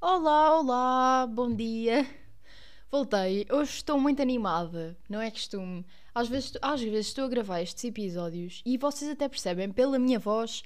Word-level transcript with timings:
Olá, 0.00 0.58
olá, 0.58 1.26
bom 1.26 1.54
dia. 1.54 2.06
Voltei. 2.90 3.46
Hoje 3.50 3.72
estou 3.72 4.00
muito 4.00 4.22
animada, 4.22 4.96
não 5.08 5.20
é 5.20 5.30
costume. 5.30 5.84
Às 6.14 6.28
vezes, 6.28 6.52
às 6.62 6.80
vezes 6.80 7.08
estou 7.08 7.24
a 7.24 7.28
gravar 7.28 7.60
estes 7.60 7.84
episódios 7.84 8.62
e 8.64 8.78
vocês 8.78 9.10
até 9.10 9.28
percebem 9.28 9.70
pela 9.70 9.98
minha 9.98 10.18
voz 10.18 10.62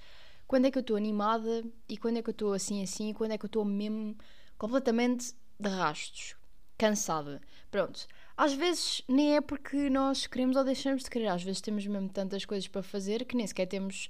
quando 0.47 0.67
é 0.67 0.71
que 0.71 0.79
eu 0.79 0.83
estou 0.83 0.97
animada 0.97 1.65
e 1.89 1.97
quando 1.97 2.19
é 2.19 2.23
que 2.23 2.31
eu 2.31 2.33
estou 2.33 2.53
assim 2.53 2.83
assim 2.83 3.11
e 3.11 3.15
quando 3.15 3.33
é 3.33 3.39
que 3.39 3.45
eu 3.45 3.49
estou 3.49 3.65
mesmo 3.65 4.17
completamente 4.57 5.35
de 5.59 5.69
rastos, 5.69 6.37
cansada. 6.79 7.41
Pronto. 7.71 8.07
Às 8.37 8.53
vezes 8.53 9.03
nem 9.09 9.37
é 9.37 9.41
porque 9.41 9.89
nós 9.89 10.27
queremos 10.27 10.57
ou 10.57 10.65
deixamos 10.65 11.05
de 11.05 11.11
querer, 11.11 11.29
às 11.29 11.43
vezes 11.43 11.61
temos 11.61 11.87
mesmo 11.87 12.09
tantas 12.09 12.45
coisas 12.45 12.67
para 12.67 12.83
fazer 12.83 13.25
que 13.25 13.37
nem 13.37 13.47
sequer 13.47 13.67
temos 13.67 14.09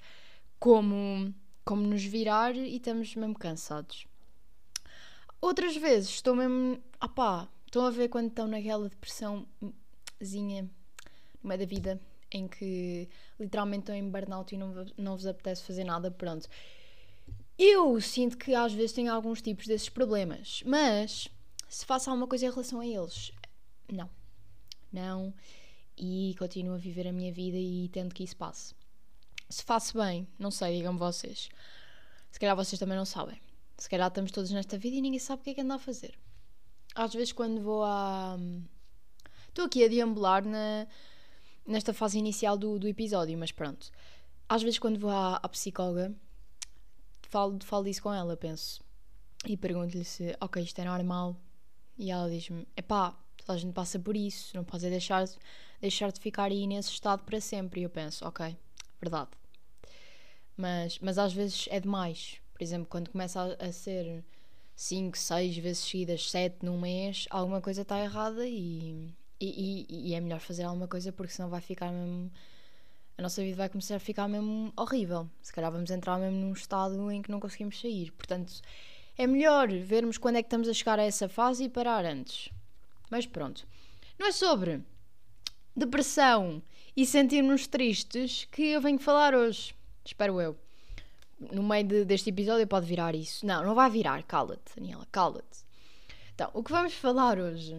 como, 0.59 1.35
como 1.65 1.83
nos 1.83 2.03
virar 2.05 2.57
e 2.57 2.77
estamos 2.77 3.15
mesmo 3.15 3.39
cansados. 3.39 4.07
Outras 5.41 5.77
vezes 5.77 6.09
estou 6.09 6.35
mesmo. 6.35 6.83
Opá, 7.03 7.47
estão 7.67 7.85
a 7.85 7.91
ver 7.91 8.09
quando 8.09 8.29
estão 8.29 8.47
naquela 8.47 8.89
depressãozinha 8.89 10.63
no 11.43 11.49
meio 11.49 11.61
da 11.61 11.67
vida 11.67 12.01
em 12.33 12.49
que 12.49 13.09
literalmente 13.39 13.83
estão 13.83 13.95
em 13.95 14.09
burnout 14.09 14.55
e 14.55 14.59
não, 14.59 14.87
não 14.97 15.17
vos 15.17 15.27
apetece 15.27 15.63
fazer 15.63 15.85
nada, 15.85 16.11
pronto. 16.11 16.49
Eu 17.59 18.01
sinto 18.01 18.39
que 18.39 18.55
às 18.55 18.73
vezes 18.73 18.93
tenho 18.93 19.13
alguns 19.13 19.43
tipos 19.43 19.67
desses 19.67 19.89
problemas, 19.89 20.63
mas 20.65 21.29
se 21.69 21.85
faço 21.85 22.09
alguma 22.11 22.27
coisa 22.27 22.47
em 22.47 22.51
relação 22.51 22.81
a 22.81 22.87
eles, 22.87 23.31
não. 23.93 24.09
Não. 24.95 25.35
E 25.99 26.37
continuo 26.39 26.75
a 26.75 26.79
viver 26.79 27.09
a 27.09 27.13
minha 27.13 27.33
vida 27.33 27.59
e 27.59 27.89
tento 27.89 28.15
que 28.15 28.23
isso 28.23 28.37
passe. 28.37 28.75
Se 29.49 29.63
faço 29.63 29.99
bem, 29.99 30.27
não 30.39 30.51
sei, 30.51 30.77
digam-me 30.77 30.99
vocês. 30.99 31.49
Se 32.31 32.39
calhar 32.39 32.55
vocês 32.57 32.79
também 32.79 32.97
não 32.97 33.05
sabem. 33.05 33.41
Se 33.77 33.91
calhar 33.91 34.07
estamos 34.09 34.31
todos 34.31 34.51
nesta 34.53 34.79
vida 34.79 34.97
e 34.97 35.01
ninguém 35.01 35.19
sabe 35.19 35.41
o 35.41 35.45
que 35.45 35.51
é 35.51 35.55
que 35.55 35.61
anda 35.61 35.75
a 35.75 35.79
fazer. 35.79 36.15
Às 36.95 37.13
vezes, 37.13 37.33
quando 37.33 37.61
vou 37.61 37.83
a. 37.85 38.39
Estou 39.49 39.65
aqui 39.65 39.85
a 39.85 39.89
deambular 39.89 40.45
na, 40.45 40.87
nesta 41.67 41.93
fase 41.93 42.19
inicial 42.19 42.57
do, 42.57 42.79
do 42.79 42.89
episódio, 42.89 43.37
mas 43.37 43.51
pronto. 43.51 43.91
Às 44.49 44.63
vezes, 44.63 44.79
quando 44.79 44.99
vou 44.99 45.11
à, 45.11 45.37
à 45.37 45.49
psicóloga, 45.49 46.15
falo, 47.23 47.59
falo 47.65 47.85
disso 47.85 48.03
com 48.03 48.13
ela, 48.13 48.37
penso. 48.37 48.81
E 49.45 49.57
pergunto-lhe 49.57 50.05
se, 50.05 50.37
ok, 50.41 50.63
isto 50.63 50.81
é 50.81 50.85
normal. 50.85 51.37
E 51.99 52.11
ela 52.11 52.31
diz-me: 52.31 52.67
epá, 52.77 53.17
toda 53.45 53.57
a 53.59 53.61
gente 53.61 53.73
passa 53.73 53.99
por 53.99 54.17
isso, 54.17 54.57
não 54.57 54.65
podes 54.65 54.89
deixar, 54.91 55.25
deixar 55.81 56.11
de 56.11 56.21
ficar 56.21 56.51
aí 56.51 56.67
nesse 56.67 56.91
estado 56.91 57.23
para 57.25 57.41
sempre. 57.41 57.81
E 57.81 57.85
eu 57.85 57.91
penso: 57.91 58.27
ok, 58.27 58.57
verdade. 59.01 59.31
Mas, 60.57 60.99
mas 61.01 61.19
às 61.19 61.33
vezes 61.33 61.67
é 61.71 61.81
demais. 61.81 62.41
Por 62.53 62.63
exemplo, 62.63 62.87
quando 62.89 63.11
começa 63.11 63.41
a, 63.41 63.67
a 63.67 63.73
ser 63.73 64.25
5, 64.77 65.19
6 65.19 65.57
vezes 65.59 65.79
seguidas, 65.85 66.31
7 66.31 66.65
num 66.65 66.81
mês, 66.81 67.27
alguma 67.31 67.61
coisa 67.61 67.83
está 67.83 68.03
errada 68.03 68.47
e, 68.47 69.13
e, 69.41 69.87
e, 69.89 70.09
e, 70.11 70.15
é 70.15 70.21
melhor 70.21 70.41
fazer 70.41 70.63
alguma 70.65 70.89
coisa 70.89 71.13
porque 71.13 71.33
senão 71.33 71.49
vai 71.49 71.61
ficar 71.61 71.91
mesmo. 71.93 72.31
A 73.17 73.23
nossa 73.23 73.43
vida 73.43 73.57
vai 73.57 73.69
começar 73.69 73.97
a 73.97 74.01
ficar 74.01 74.27
mesmo 74.27 74.73
horrível. 74.77 75.29
Se 75.43 75.53
calhar 75.53 75.71
vamos 75.71 75.91
entrar 75.91 76.19
mesmo 76.19 76.39
num 76.39 76.53
estado 76.53 77.11
em 77.13 77.23
que 77.23 77.31
não 77.31 77.39
conseguimos 77.39 77.81
sair. 77.81 78.11
Portanto, 78.13 78.53
é 79.17 79.27
melhor 79.27 79.69
vermos 79.69 80.19
quando 80.19 80.37
é 80.37 80.43
que 80.43 80.49
estamos 80.49 80.69
a 80.69 80.73
chegar 80.73 80.99
a 80.99 81.05
essa 81.05 81.29
fase 81.29 81.65
e 81.65 81.69
parar 81.69 82.05
antes. 82.05 82.51
Mas 83.11 83.27
pronto. 83.27 83.67
Não 84.19 84.27
é 84.27 84.33
sobre 84.33 84.83
depressão 85.77 86.63
e 86.97 87.05
sentirmos 87.05 87.67
tristes 87.67 88.47
que 88.51 88.63
eu 88.63 88.81
venho 88.81 88.99
falar 88.99 89.35
hoje. 89.35 89.75
Espero 90.05 90.41
eu 90.41 90.57
no 91.53 91.63
meio 91.63 91.87
de, 91.87 92.05
deste 92.05 92.31
episódio 92.31 92.67
pode 92.67 92.87
virar 92.87 93.15
isso. 93.15 93.45
Não, 93.47 93.65
não 93.65 93.75
vai 93.75 93.91
virar. 93.91 94.23
Cala-te, 94.23 94.77
Daniela, 94.77 95.07
cala-te. 95.11 95.65
Então, 96.35 96.51
o 96.53 96.63
que 96.63 96.73
vamos 96.73 96.95
falar 96.95 97.39
hoje 97.39 97.77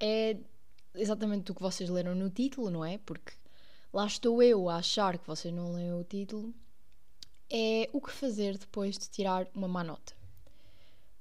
é 0.00 0.36
exatamente 0.94 1.50
o 1.50 1.54
que 1.54 1.62
vocês 1.62 1.88
leram 1.88 2.14
no 2.14 2.30
título, 2.30 2.70
não 2.70 2.84
é? 2.84 2.98
Porque 2.98 3.32
lá 3.92 4.06
estou 4.06 4.42
eu 4.42 4.68
a 4.68 4.76
achar 4.76 5.18
que 5.18 5.26
vocês 5.26 5.52
não 5.52 5.72
leram 5.72 6.00
o 6.00 6.04
título. 6.04 6.54
É 7.50 7.88
o 7.92 8.00
que 8.00 8.10
fazer 8.10 8.58
depois 8.58 8.98
de 8.98 9.08
tirar 9.08 9.46
uma 9.54 9.68
má 9.68 9.84
nota. 9.84 10.14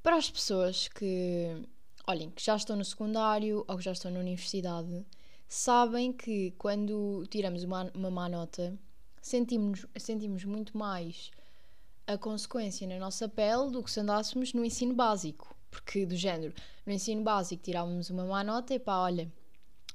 Para 0.01 0.17
as 0.17 0.29
pessoas 0.29 0.87
que, 0.87 1.63
olhem, 2.07 2.29
que 2.31 2.43
já 2.43 2.55
estão 2.55 2.75
no 2.75 2.85
secundário 2.85 3.63
ou 3.67 3.77
que 3.77 3.83
já 3.83 3.91
estão 3.91 4.11
na 4.11 4.19
universidade, 4.19 5.05
sabem 5.47 6.11
que 6.11 6.51
quando 6.57 7.25
tiramos 7.29 7.63
uma, 7.63 7.91
uma 7.93 8.11
má 8.11 8.29
nota, 8.29 8.77
sentimos, 9.21 9.85
sentimos 9.97 10.43
muito 10.43 10.77
mais 10.77 11.31
a 12.07 12.17
consequência 12.17 12.87
na 12.87 12.99
nossa 12.99 13.27
pele 13.27 13.71
do 13.71 13.81
que 13.81 13.91
se 13.91 13.99
andássemos 13.99 14.53
no 14.53 14.63
ensino 14.63 14.93
básico. 14.93 15.55
Porque, 15.71 16.05
do 16.05 16.15
género, 16.15 16.53
no 16.85 16.93
ensino 16.93 17.21
básico 17.21 17.63
tirávamos 17.63 18.09
uma 18.09 18.25
má 18.25 18.43
nota 18.43 18.73
e 18.73 18.79
pá, 18.79 18.97
olha, 18.99 19.31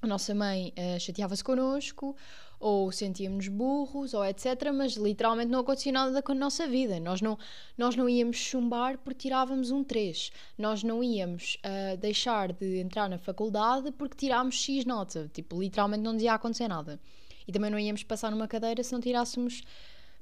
a 0.02 0.06
nossa 0.06 0.34
mãe 0.34 0.72
uh, 0.76 0.98
chateava-se 0.98 1.44
connosco, 1.44 2.16
ou 2.58 2.92
sentíamos 2.92 3.48
burros, 3.48 4.14
ou 4.14 4.24
etc. 4.24 4.70
Mas 4.74 4.92
literalmente 4.92 5.50
não 5.50 5.60
acontecia 5.60 5.92
nada 5.92 6.22
com 6.22 6.32
a 6.32 6.34
nossa 6.34 6.66
vida. 6.66 6.98
Nós 7.00 7.20
não, 7.20 7.38
nós 7.76 7.96
não 7.96 8.08
íamos 8.08 8.36
chumbar 8.36 8.98
porque 8.98 9.28
tirávamos 9.28 9.70
um 9.70 9.82
3. 9.82 10.30
Nós 10.58 10.82
não 10.82 11.02
íamos 11.02 11.56
uh, 11.64 11.96
deixar 11.96 12.52
de 12.52 12.78
entrar 12.78 13.08
na 13.08 13.18
faculdade 13.18 13.90
porque 13.92 14.16
tirámos 14.16 14.56
X 14.56 14.84
nota. 14.84 15.30
Tipo, 15.32 15.60
literalmente 15.60 16.02
não 16.02 16.16
ia 16.18 16.34
acontecer 16.34 16.68
nada. 16.68 17.00
E 17.48 17.52
também 17.52 17.70
não 17.70 17.78
íamos 17.78 18.02
passar 18.02 18.30
numa 18.30 18.46
cadeira 18.46 18.82
se 18.82 18.92
não 18.92 19.00
tirássemos 19.00 19.62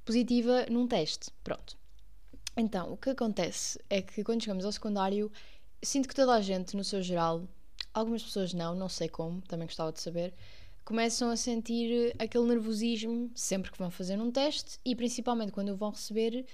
positiva 0.04 0.66
num 0.70 0.86
teste. 0.86 1.30
Pronto. 1.44 1.76
Então, 2.56 2.92
o 2.92 2.96
que 2.96 3.10
acontece 3.10 3.78
é 3.88 4.02
que 4.02 4.24
quando 4.24 4.42
chegamos 4.42 4.64
ao 4.64 4.72
secundário, 4.72 5.30
sinto 5.82 6.08
que 6.08 6.14
toda 6.14 6.34
a 6.34 6.40
gente, 6.40 6.76
no 6.76 6.82
seu 6.82 7.02
geral, 7.02 7.46
algumas 7.98 8.22
pessoas 8.22 8.52
não, 8.54 8.74
não 8.74 8.88
sei 8.88 9.08
como, 9.08 9.40
também 9.42 9.66
gostava 9.66 9.92
de 9.92 10.00
saber, 10.00 10.34
começam 10.84 11.30
a 11.30 11.36
sentir 11.36 12.14
aquele 12.18 12.44
nervosismo 12.44 13.30
sempre 13.34 13.70
que 13.70 13.78
vão 13.78 13.90
fazer 13.90 14.20
um 14.20 14.30
teste 14.30 14.78
e 14.84 14.94
principalmente 14.94 15.52
quando 15.52 15.70
o 15.70 15.76
vão 15.76 15.90
receber 15.90 16.46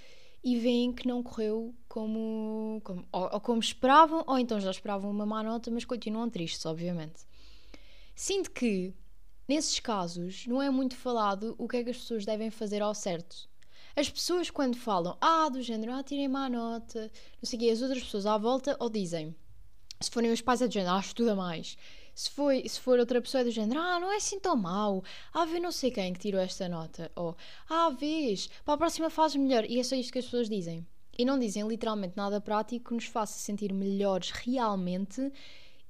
e 0.42 0.58
veem 0.58 0.92
que 0.92 1.06
não 1.08 1.22
correu 1.22 1.74
como, 1.88 2.80
como 2.84 3.06
ou, 3.12 3.30
ou, 3.32 3.40
como 3.40 3.60
esperavam, 3.60 4.24
ou 4.26 4.38
então 4.38 4.60
já 4.60 4.70
esperavam 4.70 5.10
uma 5.10 5.24
má 5.24 5.42
nota, 5.42 5.70
mas 5.70 5.84
continuam 5.84 6.28
tristes, 6.28 6.66
obviamente. 6.66 7.22
Sinto 8.14 8.50
que 8.50 8.94
Nesses 9.46 9.78
casos, 9.78 10.46
não 10.46 10.62
é 10.62 10.70
muito 10.70 10.96
falado 10.96 11.54
o 11.58 11.68
que 11.68 11.76
é 11.76 11.84
que 11.84 11.90
as 11.90 11.98
pessoas 11.98 12.24
devem 12.24 12.50
fazer 12.50 12.80
ao 12.80 12.94
certo. 12.94 13.46
As 13.94 14.08
pessoas, 14.08 14.50
quando 14.50 14.76
falam, 14.76 15.18
ah, 15.20 15.50
do 15.50 15.60
género, 15.60 15.92
ah, 15.92 16.02
tirei 16.02 16.26
má 16.26 16.48
nota, 16.48 17.12
não 17.42 17.48
sei 17.48 17.58
o 17.58 17.60
quê, 17.60 17.70
as 17.70 17.82
outras 17.82 18.02
pessoas 18.02 18.24
à 18.24 18.38
volta 18.38 18.74
ou 18.80 18.88
dizem, 18.88 19.36
se 20.00 20.10
forem 20.10 20.32
os 20.32 20.40
pais 20.40 20.60
do 20.60 20.70
género, 20.70 20.94
ah, 20.94 21.00
estuda 21.00 21.34
mais. 21.34 21.76
Se, 22.14 22.30
foi, 22.30 22.68
se 22.68 22.78
for 22.78 22.98
outra 22.98 23.20
pessoa 23.20 23.42
do 23.42 23.50
género, 23.50 23.80
ah, 23.80 23.98
não 23.98 24.12
é 24.12 24.16
assim 24.16 24.38
tão 24.38 24.56
mau, 24.56 25.02
ah, 25.32 25.44
vê 25.44 25.58
não 25.58 25.72
sei 25.72 25.90
quem 25.90 26.12
que 26.12 26.20
tirou 26.20 26.40
esta 26.40 26.68
nota, 26.68 27.10
ou 27.16 27.36
ah, 27.68 27.90
vês, 27.90 28.48
para 28.64 28.74
a 28.74 28.78
próxima 28.78 29.10
faz 29.10 29.34
melhor. 29.34 29.64
E 29.64 29.80
é 29.80 29.82
só 29.82 29.96
isto 29.96 30.12
que 30.12 30.18
as 30.18 30.24
pessoas 30.24 30.48
dizem. 30.48 30.86
E 31.16 31.24
não 31.24 31.38
dizem 31.38 31.66
literalmente 31.66 32.16
nada 32.16 32.40
prático 32.40 32.88
que 32.88 32.94
nos 32.94 33.06
faça 33.06 33.38
sentir 33.38 33.72
melhores 33.72 34.30
realmente 34.30 35.32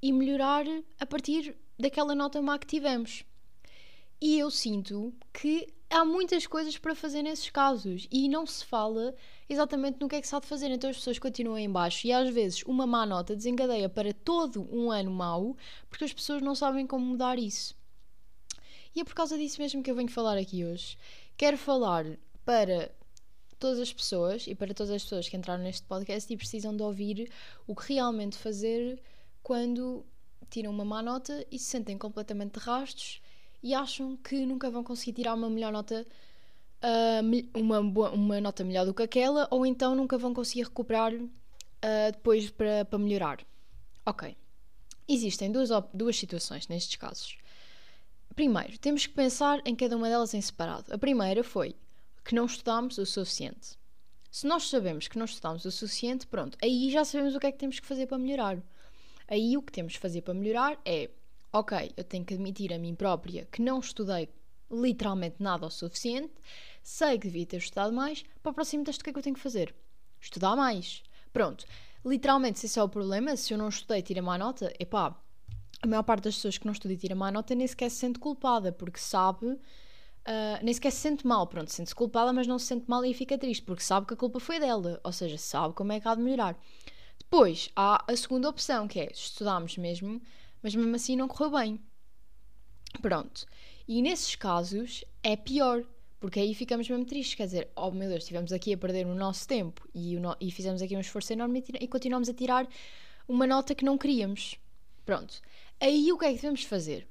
e 0.01 0.13
melhorar 0.13 0.67
a 1.01 1.07
partir 1.07 1.57
daquela 1.79 2.15
nota 2.15 2.41
má 2.43 2.59
que 2.59 2.67
tivemos. 2.67 3.25
E 4.21 4.39
eu 4.39 4.51
sinto 4.51 5.13
que 5.33 5.67
há 5.95 6.05
muitas 6.05 6.45
coisas 6.45 6.77
para 6.77 6.93
fazer 6.93 7.23
nesses 7.23 7.49
casos 7.51 8.09
e 8.11 8.29
não 8.29 8.45
se 8.45 8.65
fala 8.65 9.15
exatamente 9.49 10.01
no 10.01 10.09
que 10.09 10.17
é 10.17 10.21
que 10.21 10.27
se 10.27 10.35
há 10.35 10.41
de 10.41 10.47
fazer. 10.49 10.69
Então 10.73 10.91
as 10.91 10.97
pessoas 10.97 11.21
continuam 11.21 11.57
em 11.57 11.71
baixo 11.71 12.09
e 12.09 12.13
às 12.13 12.35
vezes 12.35 12.65
uma 12.65 12.85
má 12.85 13.07
nota 13.07 13.37
desencadeia 13.37 13.89
para 13.89 14.13
todo 14.13 14.69
um 14.75 14.91
ano 14.91 15.13
mau 15.13 15.57
porque 15.89 16.05
as 16.05 16.13
pessoas 16.13 16.43
não 16.43 16.57
sabem 16.57 16.85
como 16.85 17.07
mudar 17.07 17.39
isso. 17.39 17.77
E 18.93 19.01
é 19.01 19.05
por 19.05 19.15
causa 19.15 19.39
disso 19.39 19.61
mesmo 19.61 19.85
que 19.85 19.91
eu 19.91 19.95
venho 19.95 20.11
falar 20.11 20.37
aqui 20.37 20.65
hoje. 20.65 20.99
Quero 21.37 21.57
falar 21.57 22.05
para 22.45 22.91
todas 23.61 23.79
as 23.79 23.93
pessoas 23.93 24.49
e 24.49 24.55
para 24.55 24.75
todas 24.75 24.91
as 24.91 25.05
pessoas 25.05 25.29
que 25.29 25.37
entraram 25.37 25.63
neste 25.63 25.87
podcast 25.87 26.33
e 26.33 26.37
precisam 26.37 26.77
de 26.77 26.83
ouvir 26.83 27.31
o 27.69 27.75
que 27.75 27.93
realmente 27.95 28.37
fazer 28.37 29.01
quando 29.45 30.05
tiram 30.51 30.73
uma 30.73 30.85
má 30.85 31.01
nota 31.01 31.47
e 31.53 31.59
se 31.59 31.67
sentem 31.67 31.97
completamente 31.97 32.59
de 32.59 32.65
rastros 32.65 33.21
e 33.65 33.73
acham 33.73 34.15
que 34.19 34.45
nunca 34.45 34.71
vão 34.71 34.85
conseguir 34.85 35.15
tirar 35.15 35.33
uma 35.33 35.49
melhor 35.49 35.73
nota, 35.73 36.07
uh, 36.83 37.59
uma, 37.59 37.81
uma 38.11 38.39
nota 38.39 38.63
melhor 38.63 38.85
do 38.85 38.93
que 38.93 39.03
aquela, 39.03 39.49
ou 39.51 39.65
então 39.65 39.95
nunca 39.95 40.19
vão 40.19 40.35
conseguir 40.35 40.65
recuperar 40.65 41.15
uh, 41.15 42.13
depois 42.13 42.51
para, 42.51 42.85
para 42.85 42.99
melhorar. 42.99 43.41
Ok. 44.05 44.37
Existem 45.09 45.51
duas, 45.51 45.71
duas 45.95 46.15
situações 46.15 46.69
nestes 46.69 46.97
casos. 46.97 47.39
Primeiro, 48.35 48.77
temos 48.79 49.07
que 49.07 49.15
pensar 49.15 49.63
em 49.65 49.75
cada 49.75 49.97
uma 49.97 50.11
delas 50.11 50.35
em 50.35 50.43
separado. 50.43 50.93
A 50.93 50.99
primeira 50.99 51.43
foi 51.43 51.75
que 52.23 52.35
não 52.35 52.45
estudámos 52.45 52.99
o 52.99 53.07
suficiente. 53.07 53.79
Se 54.31 54.47
nós 54.47 54.69
sabemos 54.69 55.09
que 55.09 55.17
não 55.19 55.25
estudámos 55.25 55.65
o 55.65 55.71
suficiente, 55.71 56.27
pronto, 56.27 56.59
aí 56.61 56.91
já 56.91 57.03
sabemos 57.03 57.35
o 57.35 57.41
que 57.41 57.47
é 57.47 57.53
que 57.53 57.59
temos 57.59 57.81
que 57.81 57.87
fazer 57.87 58.07
para 58.09 58.19
melhorar. 58.19 58.63
Aí 59.27 59.57
o 59.57 59.63
que 59.63 59.73
temos 59.73 59.95
que 59.95 60.01
fazer 60.01 60.21
para 60.21 60.35
melhorar 60.35 60.79
é 60.85 61.09
ok, 61.55 61.93
eu 61.97 62.03
tenho 62.03 62.25
que 62.25 62.35
admitir 62.35 62.73
a 62.73 62.79
mim 62.79 62.97
própria 62.97 63.47
que 63.47 63.63
não 63.63 63.79
estudei 63.79 64.29
literalmente 64.69 65.37
nada 65.39 65.65
o 65.67 65.71
suficiente. 65.71 66.35
sei 66.83 67.17
que 67.17 67.29
devia 67.29 67.47
ter 67.47 67.59
estudado 67.59 67.93
mais, 67.93 68.25
para 68.43 68.51
o 68.51 68.55
próximo 68.55 68.83
teste 68.83 69.01
o 69.01 69.05
que 69.05 69.11
é 69.11 69.13
que 69.13 69.19
eu 69.21 69.23
tenho 69.23 69.37
que 69.37 69.41
fazer? 69.41 69.73
Estudar 70.21 70.57
mais. 70.57 71.03
Pronto. 71.33 71.65
Literalmente, 72.05 72.59
se 72.59 72.67
esse 72.67 72.79
é 72.79 72.83
o 72.83 72.89
problema, 72.89 73.37
se 73.37 73.55
eu 73.55 73.59
não 73.59 73.69
estudei 73.69 74.03
tira 74.03 74.21
má 74.21 74.37
nota, 74.37 74.73
epá, 74.81 75.17
a 75.81 75.87
maior 75.87 76.03
parte 76.03 76.25
das 76.25 76.35
pessoas 76.35 76.59
que 76.59 76.67
não 76.67 76.73
estuda 76.73 76.93
e 76.93 76.97
tira 76.97 77.15
má 77.15 77.31
nota 77.31 77.55
nem 77.55 77.67
sequer 77.67 77.89
se 77.89 77.97
sente 77.99 78.19
culpada, 78.19 78.73
porque 78.73 78.99
sabe, 78.99 79.47
uh, 79.47 79.59
nem 80.61 80.75
sequer 80.75 80.91
se 80.91 80.99
sente 80.99 81.25
mal, 81.27 81.47
pronto, 81.47 81.71
sente-se 81.71 81.95
culpada, 81.95 82.33
mas 82.33 82.49
não 82.49 82.59
se 82.59 82.67
sente 82.67 82.91
mal 82.91 83.05
e 83.05 83.15
fica 83.15 83.39
triste, 83.39 83.63
porque 83.63 83.83
sabe 83.83 84.07
que 84.07 84.15
a 84.15 84.17
culpa 84.17 84.41
foi 84.41 84.59
dela, 84.59 85.01
ou 85.05 85.13
seja, 85.13 85.39
sabe 85.39 85.73
como 85.73 85.93
é 85.93 86.01
que 86.01 86.09
há 86.09 86.15
de 86.17 86.21
melhorar. 86.21 86.59
Depois, 87.19 87.71
há 87.77 88.05
a 88.07 88.17
segunda 88.17 88.49
opção, 88.49 88.87
que 88.89 89.01
é 89.01 89.11
estudarmos 89.11 89.79
mesmo, 89.79 90.21
mas 90.65 90.75
mesmo 90.75 90.97
assim 90.97 91.15
não 91.15 91.29
correu 91.29 91.51
bem. 91.51 91.81
Pronto. 93.03 93.45
E 93.87 94.01
nesses 94.01 94.35
casos 94.35 95.05
é 95.23 95.37
pior, 95.37 95.85
porque 96.19 96.41
aí 96.41 96.55
ficamos 96.55 96.89
mesmo 96.89 97.05
tristes. 97.05 97.35
Quer 97.35 97.45
dizer, 97.45 97.69
oh 97.77 97.91
meu 97.91 98.09
Deus, 98.09 98.23
estivemos 98.23 98.51
aqui 98.51 98.73
a 98.73 98.79
perder 98.79 99.07
o 99.07 99.15
nosso 99.15 99.47
tempo 99.47 99.87
e, 99.95 100.17
no... 100.17 100.35
e 100.41 100.51
fizemos 100.51 100.81
aqui 100.81 100.97
um 100.97 101.01
esforço 101.01 101.35
enorme 101.35 101.63
e, 101.69 101.85
e 101.85 101.87
continuamos 101.87 102.31
a 102.31 102.33
tirar 102.33 102.67
uma 103.29 103.47
nota 103.47 103.75
que 103.75 103.85
não 103.85 103.99
queríamos. 103.99 104.57
Pronto. 105.05 105.43
Aí 105.79 106.11
o 106.11 106.17
que 106.17 106.25
é 106.25 106.29
que 106.31 106.37
devemos 106.37 106.65
fazer? 106.65 107.07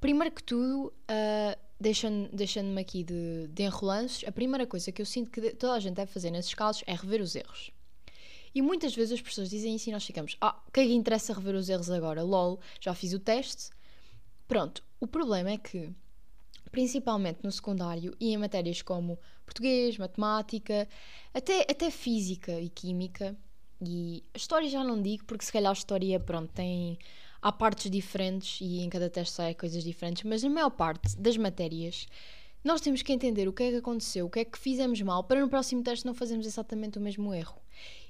Primeiro 0.00 0.34
que 0.34 0.42
tudo, 0.42 0.86
uh, 0.88 1.60
deixando-me 1.78 2.28
deixando 2.32 2.76
aqui 2.76 3.04
de, 3.04 3.46
de 3.46 3.62
enrolanços, 3.62 4.24
a 4.26 4.32
primeira 4.32 4.66
coisa 4.66 4.90
que 4.90 5.00
eu 5.00 5.06
sinto 5.06 5.30
que 5.30 5.54
toda 5.54 5.74
a 5.74 5.80
gente 5.80 5.94
deve 5.94 6.10
fazer 6.10 6.32
nesses 6.32 6.54
casos 6.54 6.82
é 6.88 6.92
rever 6.92 7.20
os 7.22 7.36
erros. 7.36 7.70
E 8.56 8.62
muitas 8.62 8.94
vezes 8.94 9.12
as 9.12 9.20
pessoas 9.20 9.50
dizem 9.50 9.76
isso 9.76 9.90
e 9.90 9.92
nós 9.92 10.02
ficamos, 10.02 10.34
ah, 10.40 10.58
que 10.72 10.80
é 10.80 10.86
que 10.86 10.94
interessa 10.94 11.34
rever 11.34 11.54
os 11.54 11.68
erros 11.68 11.90
agora? 11.90 12.22
LOL, 12.22 12.58
já 12.80 12.94
fiz 12.94 13.12
o 13.12 13.18
teste. 13.18 13.68
Pronto, 14.48 14.82
o 14.98 15.06
problema 15.06 15.50
é 15.50 15.58
que, 15.58 15.90
principalmente 16.70 17.40
no 17.44 17.52
secundário 17.52 18.16
e 18.18 18.32
em 18.32 18.38
matérias 18.38 18.80
como 18.80 19.18
português, 19.44 19.98
matemática, 19.98 20.88
até, 21.34 21.66
até 21.70 21.90
física 21.90 22.58
e 22.58 22.70
química, 22.70 23.36
e 23.78 24.24
história 24.34 24.70
já 24.70 24.82
não 24.82 25.02
digo, 25.02 25.26
porque 25.26 25.44
se 25.44 25.52
calhar 25.52 25.68
a 25.68 25.74
história, 25.74 26.18
pronto, 26.18 26.50
tem 26.54 26.98
há 27.42 27.52
partes 27.52 27.90
diferentes 27.90 28.62
e 28.62 28.80
em 28.80 28.88
cada 28.88 29.10
teste 29.10 29.34
sai 29.34 29.54
coisas 29.54 29.84
diferentes, 29.84 30.22
mas 30.22 30.42
na 30.42 30.48
maior 30.48 30.70
parte 30.70 31.14
das 31.18 31.36
matérias 31.36 32.06
nós 32.64 32.80
temos 32.80 33.02
que 33.02 33.12
entender 33.12 33.46
o 33.48 33.52
que 33.52 33.64
é 33.64 33.70
que 33.70 33.76
aconteceu, 33.76 34.24
o 34.24 34.30
que 34.30 34.40
é 34.40 34.44
que 34.46 34.58
fizemos 34.58 35.00
mal, 35.02 35.22
para 35.24 35.42
no 35.42 35.48
próximo 35.50 35.82
teste 35.82 36.06
não 36.06 36.14
fazermos 36.14 36.46
exatamente 36.46 36.98
o 36.98 37.02
mesmo 37.02 37.34
erro. 37.34 37.60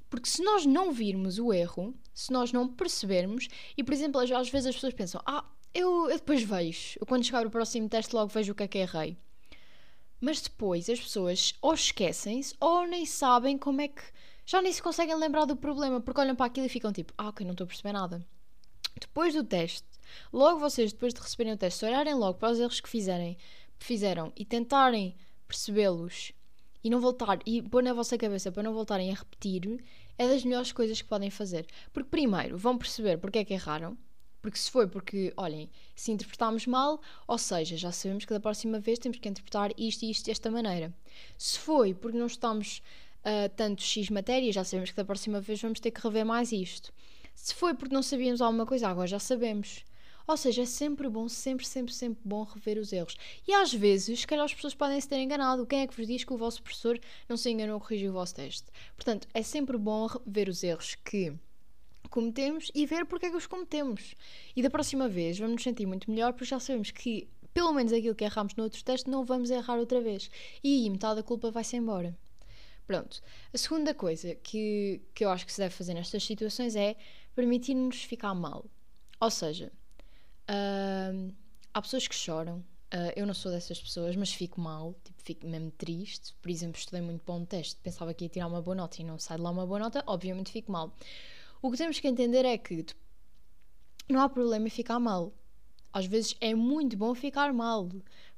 Porque 0.09 0.29
se 0.29 0.43
nós 0.43 0.65
não 0.65 0.93
virmos 0.93 1.39
o 1.39 1.53
erro, 1.53 1.95
se 2.15 2.33
nós 2.33 2.53
não 2.53 2.69
percebermos, 2.69 3.49
e 3.77 3.83
por 3.83 3.93
exemplo, 3.93 4.21
às 4.21 4.49
vezes 4.49 4.67
as 4.67 4.75
pessoas 4.75 4.95
pensam: 4.95 5.21
ah, 5.27 5.45
eu, 5.75 6.09
eu 6.09 6.17
depois 6.17 6.43
vejo, 6.43 6.99
eu 7.01 7.07
quando 7.07 7.25
chegar 7.25 7.47
o 7.47 7.51
próximo 7.51 7.89
teste 7.89 8.15
logo 8.15 8.33
vejo 8.33 8.53
o 8.53 8.55
que 8.55 8.63
é 8.63 8.69
que 8.69 8.79
errei. 8.79 9.17
Mas 10.21 10.41
depois 10.41 10.89
as 10.89 10.99
pessoas 10.99 11.55
ou 11.61 11.75
esquecem-se 11.75 12.55
ou 12.59 12.87
nem 12.87 13.05
sabem 13.05 13.59
como 13.59 13.81
é 13.81 13.89
que. 13.89 14.03
Já 14.47 14.63
nem 14.63 14.73
se 14.73 14.83
conseguem 14.83 15.17
lembrar 15.17 15.45
do 15.45 15.57
problema, 15.57 16.01
porque 16.01 16.21
olham 16.21 16.37
para 16.37 16.47
aquilo 16.47 16.67
e 16.67 16.71
ficam 16.71 16.93
tipo: 16.93 17.13
ah, 17.19 17.29
ok, 17.29 17.45
não 17.45 17.53
estou 17.53 17.65
a 17.65 17.69
perceber 17.69 17.93
nada. 17.93 18.27
Depois 18.99 19.35
do 19.35 19.45
teste, 19.45 19.87
logo 20.33 20.59
vocês, 20.59 20.93
depois 20.93 21.13
de 21.13 21.21
receberem 21.21 21.53
o 21.53 21.57
teste, 21.57 21.85
olharem 21.85 22.15
logo 22.15 22.39
para 22.39 22.53
os 22.53 22.59
erros 22.59 22.81
que 22.81 22.89
fizerem, 22.89 23.37
fizeram 23.79 24.33
e 24.35 24.45
tentarem 24.45 25.15
percebê-los 25.47 26.33
e 26.87 26.91
não 26.91 27.01
voltar 27.01 27.41
e 27.45 27.61
pôr 27.61 27.83
na 27.83 27.93
vossa 27.93 28.17
cabeça 28.17 28.53
para 28.53 28.63
não 28.63 28.73
voltarem 28.73 29.11
a 29.11 29.15
repetir, 29.15 29.85
é 30.17 30.29
das 30.29 30.45
melhores 30.45 30.71
coisas 30.71 31.03
que 31.03 31.09
podem 31.09 31.31
fazer. 31.31 31.67
Porque 31.93 32.09
primeiro 32.09 32.57
vão 32.57 32.79
perceber 32.79 33.19
porque 33.19 33.41
é 33.41 33.45
que 33.45 33.55
erraram. 33.55 33.99
Porque 34.41 34.57
se 34.57 34.71
foi 34.71 34.87
porque, 34.87 35.35
olhem, 35.37 35.69
se 35.97 36.13
interpretámos 36.13 36.65
mal, 36.65 37.01
ou 37.27 37.39
seja, 37.39 37.77
já 37.77 37.91
sabemos 37.91 38.25
que 38.25 38.33
da 38.33 38.39
próxima 38.39 38.79
vez 38.79 39.01
temos 39.01 39.19
que 39.19 39.29
interpretar 39.29 39.73
isto 39.77 40.05
e 40.05 40.13
isto 40.13 40.27
desta 40.27 40.49
maneira. 40.49 40.95
Se 41.37 41.59
foi 41.59 41.93
porque 41.93 42.17
não 42.17 42.27
estamos 42.27 42.81
uh, 43.25 43.49
tanto 43.57 43.83
X 43.83 44.09
matéria, 44.09 44.53
já 44.53 44.63
sabemos 44.63 44.93
que 44.93 44.97
da 44.97 45.05
próxima 45.05 45.41
vez 45.41 45.61
vamos 45.61 45.81
ter 45.81 45.91
que 45.91 46.01
rever 46.01 46.25
mais 46.25 46.53
isto. 46.53 46.93
Se 47.35 47.53
foi 47.53 47.75
porque 47.75 47.93
não 47.93 48.03
sabíamos 48.03 48.41
alguma 48.41 48.65
coisa, 48.65 48.87
agora 48.87 49.09
já 49.09 49.19
sabemos. 49.19 49.85
Ou 50.27 50.37
seja, 50.37 50.63
é 50.63 50.67
sempre 50.67 51.09
bom, 51.09 51.29
sempre, 51.29 51.67
sempre, 51.67 51.93
sempre 51.95 52.21
bom 52.25 52.43
rever 52.43 52.79
os 52.79 52.93
erros. 52.93 53.17
E 53.47 53.53
às 53.53 53.73
vezes, 53.73 54.21
se 54.21 54.27
calhar 54.27 54.45
as 54.45 54.55
pessoas 54.55 54.75
podem 54.75 55.01
se 55.01 55.09
ter 55.09 55.19
enganado. 55.19 55.67
Quem 55.67 55.81
é 55.81 55.87
que 55.87 55.97
vos 55.97 56.07
diz 56.07 56.25
que 56.25 56.33
o 56.33 56.37
vosso 56.37 56.63
professor 56.63 56.99
não 57.29 57.37
se 57.37 57.51
enganou 57.51 57.77
a 57.77 57.81
corrigir 57.81 58.11
o 58.11 58.13
vosso 58.13 58.35
teste? 58.35 58.67
Portanto, 58.97 59.29
é 59.33 59.43
sempre 59.43 59.79
bom 59.79 60.09
ver 60.27 60.49
os 60.49 60.63
erros 60.63 60.97
que 60.97 61.33
cometemos 62.11 62.71
e 62.75 62.87
ver 62.87 63.05
porque 63.07 63.27
é 63.27 63.31
que 63.31 63.37
os 63.37 63.47
cometemos. 63.47 64.15
E 64.55 64.63
da 64.63 64.71
próxima 64.71 65.09
vez 65.09 65.39
vamos 65.39 65.55
nos 65.55 65.63
sentir 65.63 65.87
muito 65.87 66.11
melhor 66.11 66.33
porque 66.33 66.47
já 66.47 66.59
sabemos 66.59 66.91
que, 66.91 67.29
pelo 67.53 67.73
menos 67.73 67.93
aquilo 67.93 68.15
que 68.15 68.25
erramos 68.25 68.55
no 68.55 68.65
outro 68.65 68.83
teste, 68.83 69.09
não 69.09 69.25
vamos 69.25 69.51
errar 69.51 69.79
outra 69.79 70.01
vez. 70.01 70.31
E 70.63 70.89
metade 70.91 71.17
da 71.17 71.23
culpa 71.23 71.51
vai-se 71.51 71.77
embora. 71.77 72.17
Pronto. 72.87 73.21
A 73.53 73.59
segunda 73.59 73.93
coisa 73.95 74.35
que, 74.37 75.01
que 75.15 75.25
eu 75.25 75.31
acho 75.31 75.45
que 75.45 75.53
se 75.53 75.59
deve 75.59 75.75
fazer 75.75 75.95
nestas 75.95 76.25
situações 76.25 76.77
é 76.77 76.97
permitir-nos 77.35 78.03
ficar 78.03 78.35
mal. 78.35 78.65
Ou 79.21 79.31
seja, 79.31 79.73
há 81.73 81.83
pessoas 81.83 82.07
que 82.07 82.15
choram. 82.15 82.65
Uh, 82.95 83.11
eu 83.17 83.27
não 83.27 83.35
sou 83.35 83.51
dessas 83.51 83.81
pessoas, 83.81 84.15
mas 84.15 84.33
fico 84.33 84.61
mal, 84.61 84.95
tipo, 85.03 85.21
fico 85.23 85.47
mesmo 85.47 85.71
triste. 85.73 86.35
Por 86.41 86.51
exemplo, 86.51 86.79
estudei 86.79 87.01
muito 87.01 87.23
bom 87.27 87.45
teste, 87.45 87.81
pensava 87.83 88.15
que 88.15 88.25
ia 88.25 88.29
tirar 88.29 88.47
uma 88.47 88.63
boa 88.63 88.77
nota 88.77 89.01
e 89.01 89.05
não 89.05 89.19
sai 89.19 89.37
de 89.39 89.43
lá 89.43 89.51
uma 89.51 89.67
boa 89.67 89.81
nota, 89.81 90.05
obviamente 90.07 90.53
fico 90.53 90.71
mal. 90.71 90.95
O 91.61 91.71
que 91.71 91.77
temos 91.77 91.99
que 91.99 92.07
entender 92.07 92.45
é 92.45 92.57
que 92.57 92.87
não 94.09 94.21
há 94.21 94.29
problema 94.29 94.69
em 94.69 94.71
ficar 94.71 95.01
mal. 95.01 95.33
Às 95.93 96.07
vezes 96.07 96.37
é 96.41 96.55
muito 96.55 96.97
bom 96.97 97.15
ficar 97.15 97.53
mal, 97.53 97.89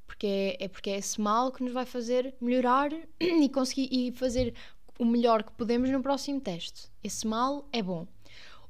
porque 0.07 0.27
é, 0.27 0.65
é 0.65 0.69
porque 0.69 0.91
é 0.91 0.97
esse 0.97 1.21
mal 1.21 1.53
que 1.53 1.63
nos 1.63 1.73
vai 1.73 1.85
fazer 1.85 2.35
melhorar 2.41 2.91
e 3.21 3.49
conseguir 3.51 3.89
e 3.93 4.13
fazer 4.13 4.55
o 4.99 5.05
melhor 5.05 5.43
que 5.43 5.53
podemos 5.53 5.91
no 5.91 6.03
próximo 6.03 6.41
teste. 6.41 6.89
Esse 7.05 7.27
mal 7.27 7.69
é 7.71 7.83
bom. 7.83 8.07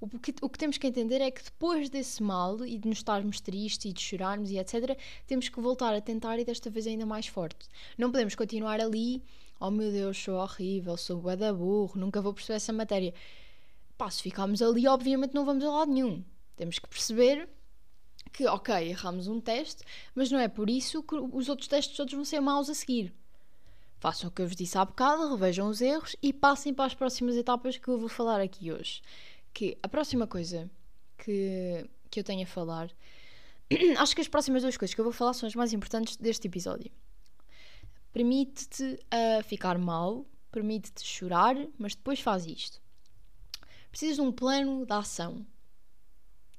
O 0.00 0.08
que, 0.08 0.32
o 0.40 0.48
que 0.48 0.58
temos 0.58 0.78
que 0.78 0.86
entender 0.86 1.20
é 1.20 1.30
que 1.30 1.42
depois 1.42 1.90
desse 1.90 2.22
mal 2.22 2.64
e 2.64 2.78
de 2.78 2.88
nos 2.88 2.98
estarmos 2.98 3.40
tristes 3.40 3.90
e 3.90 3.92
de 3.92 4.00
chorarmos 4.00 4.50
e 4.50 4.58
etc., 4.58 4.96
temos 5.26 5.48
que 5.48 5.60
voltar 5.60 5.92
a 5.92 6.00
tentar 6.00 6.38
e 6.38 6.44
desta 6.44 6.70
vez 6.70 6.86
ainda 6.86 7.04
mais 7.04 7.26
forte. 7.26 7.68
Não 7.96 8.12
podemos 8.12 8.36
continuar 8.36 8.80
ali, 8.80 9.22
oh 9.58 9.72
meu 9.72 9.90
Deus, 9.90 10.16
sou 10.16 10.36
horrível, 10.36 10.96
sou 10.96 11.20
da 11.36 11.52
burro, 11.52 11.98
nunca 11.98 12.22
vou 12.22 12.32
perceber 12.32 12.56
essa 12.56 12.72
matéria. 12.72 13.12
Pá, 13.96 14.08
se 14.08 14.22
ficarmos 14.22 14.62
ali, 14.62 14.86
obviamente 14.86 15.34
não 15.34 15.44
vamos 15.44 15.64
a 15.64 15.70
lado 15.70 15.92
nenhum. 15.92 16.22
Temos 16.54 16.78
que 16.78 16.88
perceber 16.88 17.48
que, 18.32 18.46
ok, 18.46 18.72
erramos 18.88 19.26
um 19.26 19.40
teste, 19.40 19.82
mas 20.14 20.30
não 20.30 20.38
é 20.38 20.46
por 20.46 20.70
isso 20.70 21.02
que 21.02 21.16
os 21.16 21.48
outros 21.48 21.66
testes 21.66 21.96
todos 21.96 22.14
vão 22.14 22.24
ser 22.24 22.40
maus 22.40 22.70
a 22.70 22.74
seguir. 22.74 23.12
Façam 23.98 24.30
o 24.30 24.32
que 24.32 24.42
eu 24.42 24.46
vos 24.46 24.54
disse 24.54 24.78
há 24.78 24.84
bocado, 24.84 25.28
revejam 25.34 25.68
os 25.68 25.80
erros 25.80 26.14
e 26.22 26.32
passem 26.32 26.72
para 26.72 26.84
as 26.84 26.94
próximas 26.94 27.36
etapas 27.36 27.76
que 27.76 27.88
eu 27.88 27.98
vou 27.98 28.08
falar 28.08 28.40
aqui 28.40 28.70
hoje. 28.70 29.02
Que 29.52 29.76
a 29.82 29.88
próxima 29.88 30.26
coisa 30.26 30.70
que, 31.16 31.88
que 32.10 32.20
eu 32.20 32.24
tenho 32.24 32.42
a 32.42 32.46
falar, 32.46 32.90
acho 33.98 34.14
que 34.14 34.20
as 34.20 34.28
próximas 34.28 34.62
duas 34.62 34.76
coisas 34.76 34.94
que 34.94 35.00
eu 35.00 35.04
vou 35.04 35.12
falar 35.12 35.32
são 35.32 35.46
as 35.46 35.54
mais 35.54 35.72
importantes 35.72 36.16
deste 36.16 36.46
episódio. 36.46 36.90
Permite-te 38.12 38.98
a 39.10 39.42
ficar 39.42 39.78
mal, 39.78 40.24
permite-te 40.50 41.04
chorar, 41.04 41.56
mas 41.78 41.94
depois 41.94 42.20
faz 42.20 42.46
isto. 42.46 42.80
Precisas 43.90 44.16
de 44.16 44.22
um 44.22 44.32
plano 44.32 44.84
de 44.86 44.92
ação 44.92 45.46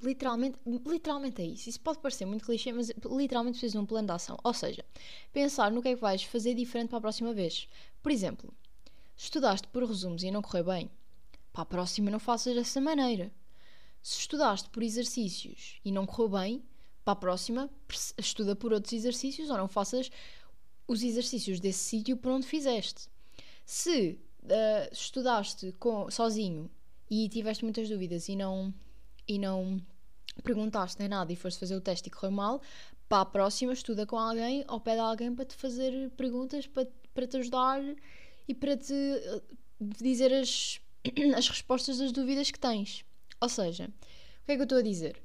Literalmente, 0.01 0.57
literalmente 0.85 1.41
é 1.41 1.45
isso. 1.45 1.69
Isso 1.69 1.79
pode 1.81 1.99
parecer 1.99 2.25
muito 2.25 2.45
clichê, 2.45 2.71
mas 2.71 2.89
literalmente 3.05 3.55
precisas 3.55 3.73
de 3.73 3.77
um 3.77 3.85
plano 3.85 4.07
de 4.07 4.13
ação. 4.13 4.37
Ou 4.43 4.53
seja, 4.53 4.83
pensar 5.33 5.71
no 5.71 5.81
que 5.81 5.89
é 5.89 5.95
que 5.95 6.01
vais 6.01 6.23
fazer 6.23 6.53
diferente 6.53 6.89
para 6.89 6.99
a 6.99 7.01
próxima 7.01 7.33
vez. 7.33 7.67
Por 8.01 8.11
exemplo, 8.11 8.53
estudaste 9.17 9.67
por 9.67 9.83
resumos 9.83 10.23
e 10.23 10.31
não 10.31 10.41
correu 10.41 10.63
bem, 10.63 10.89
para 11.59 11.63
a 11.63 11.65
próxima 11.65 12.09
não 12.09 12.19
faças 12.19 12.55
dessa 12.55 12.79
maneira. 12.79 13.31
Se 14.01 14.19
estudaste 14.19 14.69
por 14.69 14.81
exercícios 14.81 15.79
e 15.83 15.91
não 15.91 16.05
correu 16.05 16.29
bem, 16.29 16.63
para 17.03 17.13
a 17.13 17.15
próxima 17.15 17.69
estuda 18.17 18.55
por 18.55 18.71
outros 18.71 18.93
exercícios 18.93 19.49
ou 19.49 19.57
não 19.57 19.67
faças 19.67 20.09
os 20.87 21.03
exercícios 21.03 21.59
desse 21.59 21.79
sítio 21.79 22.15
por 22.15 22.31
onde 22.31 22.45
fizeste. 22.45 23.09
Se 23.65 24.19
uh, 24.43 24.93
estudaste 24.93 25.73
com, 25.73 26.09
sozinho 26.09 26.69
e 27.09 27.27
tiveste 27.27 27.63
muitas 27.63 27.89
dúvidas 27.89 28.29
e 28.29 28.35
não 28.35 28.73
e 29.27 29.37
não 29.37 29.81
perguntaste 30.43 30.97
nem 30.99 31.09
nada 31.09 31.31
e 31.33 31.35
foste 31.35 31.59
fazer 31.59 31.75
o 31.75 31.81
teste 31.81 32.07
e 32.07 32.11
correu 32.11 32.31
mal, 32.31 32.61
para 33.09 33.21
a 33.21 33.25
próxima 33.25 33.73
estuda 33.73 34.05
com 34.05 34.17
alguém 34.17 34.63
ou 34.67 34.79
pede 34.79 34.99
a 34.99 35.03
alguém 35.03 35.35
para 35.35 35.45
te 35.45 35.55
fazer 35.55 36.09
perguntas, 36.11 36.65
para, 36.67 36.87
para 37.13 37.27
te 37.27 37.37
ajudar 37.37 37.81
e 38.47 38.53
para 38.53 38.77
te 38.77 38.93
eh, 38.93 39.41
dizer 39.79 40.33
as, 40.33 40.79
as 41.35 41.47
respostas 41.47 41.97
das 41.97 42.11
dúvidas 42.11 42.51
que 42.51 42.59
tens. 42.59 43.05
Ou 43.41 43.49
seja, 43.49 43.85
o 43.85 44.45
que 44.45 44.51
é 44.51 44.55
que 44.55 44.61
eu 44.61 44.63
estou 44.63 44.79
a 44.79 44.83
dizer? 44.83 45.17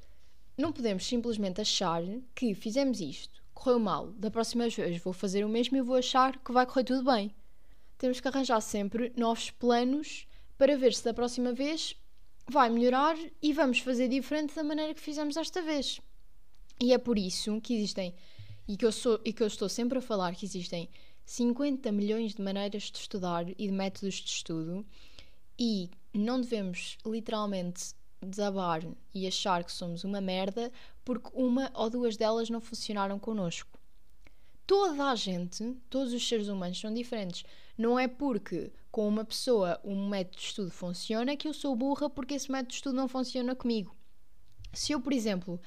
Não 0.56 0.72
podemos 0.72 1.04
simplesmente 1.04 1.60
achar 1.60 2.02
que 2.34 2.54
fizemos 2.54 3.00
isto, 3.00 3.42
correu 3.52 3.78
mal, 3.78 4.12
da 4.12 4.30
próxima 4.30 4.68
vez 4.68 5.02
vou 5.02 5.12
fazer 5.12 5.44
o 5.44 5.48
mesmo 5.48 5.76
e 5.76 5.82
vou 5.82 5.96
achar 5.96 6.38
que 6.38 6.52
vai 6.52 6.64
correr 6.64 6.84
tudo 6.84 7.02
bem. 7.04 7.34
Temos 7.98 8.20
que 8.20 8.28
arranjar 8.28 8.60
sempre 8.60 9.12
novos 9.16 9.50
planos 9.50 10.26
para 10.56 10.76
ver 10.76 10.94
se 10.94 11.04
da 11.04 11.12
próxima 11.12 11.52
vez 11.52 11.96
vai 12.48 12.70
melhorar 12.70 13.16
e 13.42 13.52
vamos 13.52 13.78
fazer 13.78 14.08
diferente 14.08 14.54
da 14.54 14.62
maneira 14.62 14.94
que 14.94 15.00
fizemos 15.00 15.34
desta 15.34 15.62
vez. 15.62 16.00
E 16.80 16.92
é 16.92 16.98
por 16.98 17.18
isso 17.18 17.60
que 17.60 17.74
existem, 17.74 18.14
e 18.68 18.76
que 18.76 18.84
eu, 18.84 18.92
sou, 18.92 19.20
e 19.24 19.32
que 19.32 19.42
eu 19.42 19.46
estou 19.46 19.68
sempre 19.68 19.98
a 19.98 20.02
falar, 20.02 20.34
que 20.34 20.44
existem 20.44 20.88
50 21.24 21.90
milhões 21.90 22.34
de 22.34 22.42
maneiras 22.42 22.84
de 22.84 22.98
estudar 22.98 23.48
e 23.48 23.66
de 23.66 23.72
métodos 23.72 24.16
de 24.16 24.28
estudo 24.28 24.86
e 25.58 25.90
não 26.12 26.40
devemos 26.40 26.96
literalmente 27.04 27.94
desabar 28.22 28.82
e 29.12 29.26
achar 29.26 29.62
que 29.64 29.72
somos 29.72 30.04
uma 30.04 30.20
merda 30.20 30.72
porque 31.04 31.28
uma 31.34 31.70
ou 31.74 31.90
duas 31.90 32.16
delas 32.16 32.48
não 32.48 32.60
funcionaram 32.60 33.18
connosco. 33.18 33.78
Toda 34.66 35.10
a 35.10 35.14
gente, 35.14 35.76
todos 35.90 36.12
os 36.12 36.26
seres 36.26 36.48
humanos 36.48 36.80
são 36.80 36.92
diferentes. 36.92 37.44
Não 37.76 37.98
é 37.98 38.08
porque 38.08 38.72
com 38.90 39.06
uma 39.06 39.24
pessoa 39.24 39.78
um 39.84 40.08
método 40.08 40.36
de 40.38 40.42
estudo 40.44 40.70
funciona 40.70 41.36
que 41.36 41.46
eu 41.46 41.52
sou 41.52 41.76
burra 41.76 42.08
porque 42.08 42.34
esse 42.34 42.50
método 42.50 42.68
de 42.70 42.74
estudo 42.76 42.96
não 42.96 43.08
funciona 43.08 43.54
comigo. 43.54 43.94
Se 44.72 44.92
eu, 44.92 45.00
por 45.00 45.12
exemplo, 45.12 45.60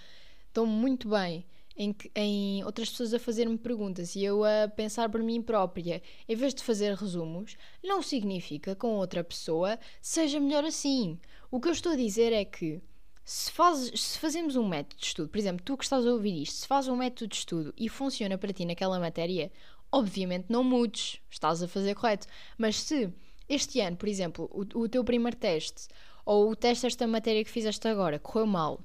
estou 0.47 0.65
muito 0.65 1.09
bem 1.09 1.45
em, 1.77 1.95
em 2.15 2.63
outras 2.63 2.89
pessoas 2.89 3.13
a 3.13 3.19
fazer-me 3.19 3.57
perguntas 3.57 4.15
e 4.15 4.23
eu 4.23 4.43
a 4.43 4.67
pensar 4.67 5.09
por 5.09 5.21
mim 5.21 5.41
própria, 5.41 6.01
em 6.27 6.35
vez 6.35 6.53
de 6.53 6.63
fazer 6.63 6.95
resumos, 6.95 7.55
não 7.83 8.01
significa 8.01 8.73
que 8.73 8.81
com 8.81 8.95
outra 8.95 9.23
pessoa 9.23 9.79
seja 10.01 10.39
melhor 10.39 10.65
assim. 10.65 11.19
O 11.51 11.59
que 11.61 11.67
eu 11.67 11.71
estou 11.71 11.91
a 11.91 11.95
dizer 11.95 12.33
é 12.33 12.43
que 12.43 12.81
se, 13.23 13.51
se 13.95 14.17
fazemos 14.17 14.55
um 14.55 14.67
método 14.67 14.99
de 14.99 15.05
estudo, 15.05 15.29
por 15.29 15.37
exemplo, 15.37 15.63
tu 15.63 15.77
que 15.77 15.83
estás 15.83 16.05
a 16.05 16.11
ouvir 16.11 16.41
isto, 16.41 16.55
se 16.55 16.67
fazes 16.67 16.89
um 16.89 16.95
método 16.95 17.27
de 17.27 17.35
estudo 17.35 17.73
e 17.77 17.87
funciona 17.87 18.37
para 18.37 18.53
ti 18.53 18.65
naquela 18.65 18.99
matéria, 18.99 19.51
obviamente 19.91 20.45
não 20.49 20.63
mudes, 20.63 21.21
estás 21.29 21.61
a 21.61 21.67
fazer 21.67 21.93
correto. 21.93 22.27
Mas 22.57 22.81
se 22.81 23.13
este 23.47 23.79
ano, 23.81 23.97
por 23.97 24.09
exemplo, 24.09 24.49
o, 24.51 24.81
o 24.81 24.89
teu 24.89 25.03
primeiro 25.03 25.37
teste 25.37 25.87
ou 26.25 26.49
o 26.49 26.55
teste 26.55 26.83
desta 26.83 27.05
matéria 27.05 27.43
que 27.43 27.51
fizeste 27.51 27.87
agora 27.87 28.17
correu 28.17 28.47
mal 28.47 28.81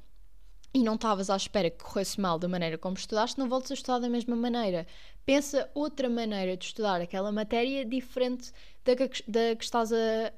e 0.74 0.82
não 0.82 0.94
estavas 0.94 1.28
à 1.28 1.36
espera 1.36 1.70
que 1.70 1.84
corresse 1.84 2.20
mal 2.20 2.38
da 2.38 2.48
maneira 2.48 2.78
como 2.78 2.96
estudaste, 2.96 3.38
não 3.38 3.48
voltes 3.48 3.70
a 3.72 3.74
estudar 3.74 3.98
da 3.98 4.08
mesma 4.08 4.34
maneira. 4.34 4.86
Pensa 5.26 5.70
outra 5.74 6.08
maneira 6.08 6.56
de 6.56 6.64
estudar 6.64 7.00
aquela 7.00 7.30
matéria 7.30 7.84
diferente 7.84 8.52
da 8.84 8.96
que, 8.96 9.22
da 9.30 9.54
que 9.56 9.64
estás 9.64 9.92
a, 9.92 10.32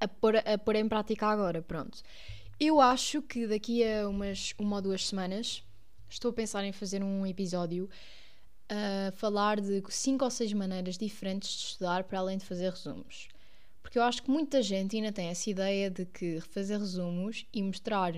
a, 0.00 0.08
pôr, 0.08 0.36
a 0.36 0.58
pôr 0.58 0.76
em 0.76 0.88
prática 0.88 1.26
agora. 1.26 1.62
Pronto. 1.62 2.02
Eu 2.60 2.80
acho 2.80 3.22
que 3.22 3.46
daqui 3.46 3.82
a 3.84 4.08
umas 4.08 4.54
uma 4.58 4.76
ou 4.76 4.82
duas 4.82 5.08
semanas 5.08 5.64
estou 6.08 6.30
a 6.30 6.34
pensar 6.34 6.64
em 6.64 6.72
fazer 6.72 7.02
um 7.02 7.26
episódio 7.26 7.88
a 8.68 9.12
falar 9.12 9.60
de 9.60 9.82
cinco 9.88 10.24
ou 10.24 10.30
seis 10.30 10.52
maneiras 10.52 10.96
diferentes 10.96 11.50
de 11.50 11.64
estudar 11.64 12.04
para 12.04 12.18
além 12.18 12.38
de 12.38 12.44
fazer 12.44 12.70
resumos. 12.70 13.28
Porque 13.82 13.98
eu 13.98 14.02
acho 14.02 14.22
que 14.22 14.30
muita 14.30 14.62
gente 14.62 14.96
ainda 14.96 15.12
tem 15.12 15.28
essa 15.28 15.50
ideia 15.50 15.90
de 15.90 16.06
que 16.06 16.40
fazer 16.40 16.78
resumos 16.78 17.46
e 17.52 17.62
mostrar 17.62 18.14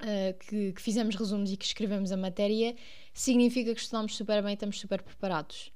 uh, 0.00 0.38
que, 0.38 0.72
que, 0.72 0.82
fizemos 0.82 1.14
resumos 1.14 1.52
e 1.52 1.56
que 1.56 1.64
escrevemos 1.64 2.12
a 2.12 2.16
matéria 2.16 2.74
significa 3.12 3.74
que 3.74 3.80
estudamos 3.80 4.16
super 4.16 4.42
bem 4.42 4.52
e 4.52 4.54
estamos 4.54 4.78
super 4.78 5.02
preparados. 5.02 5.72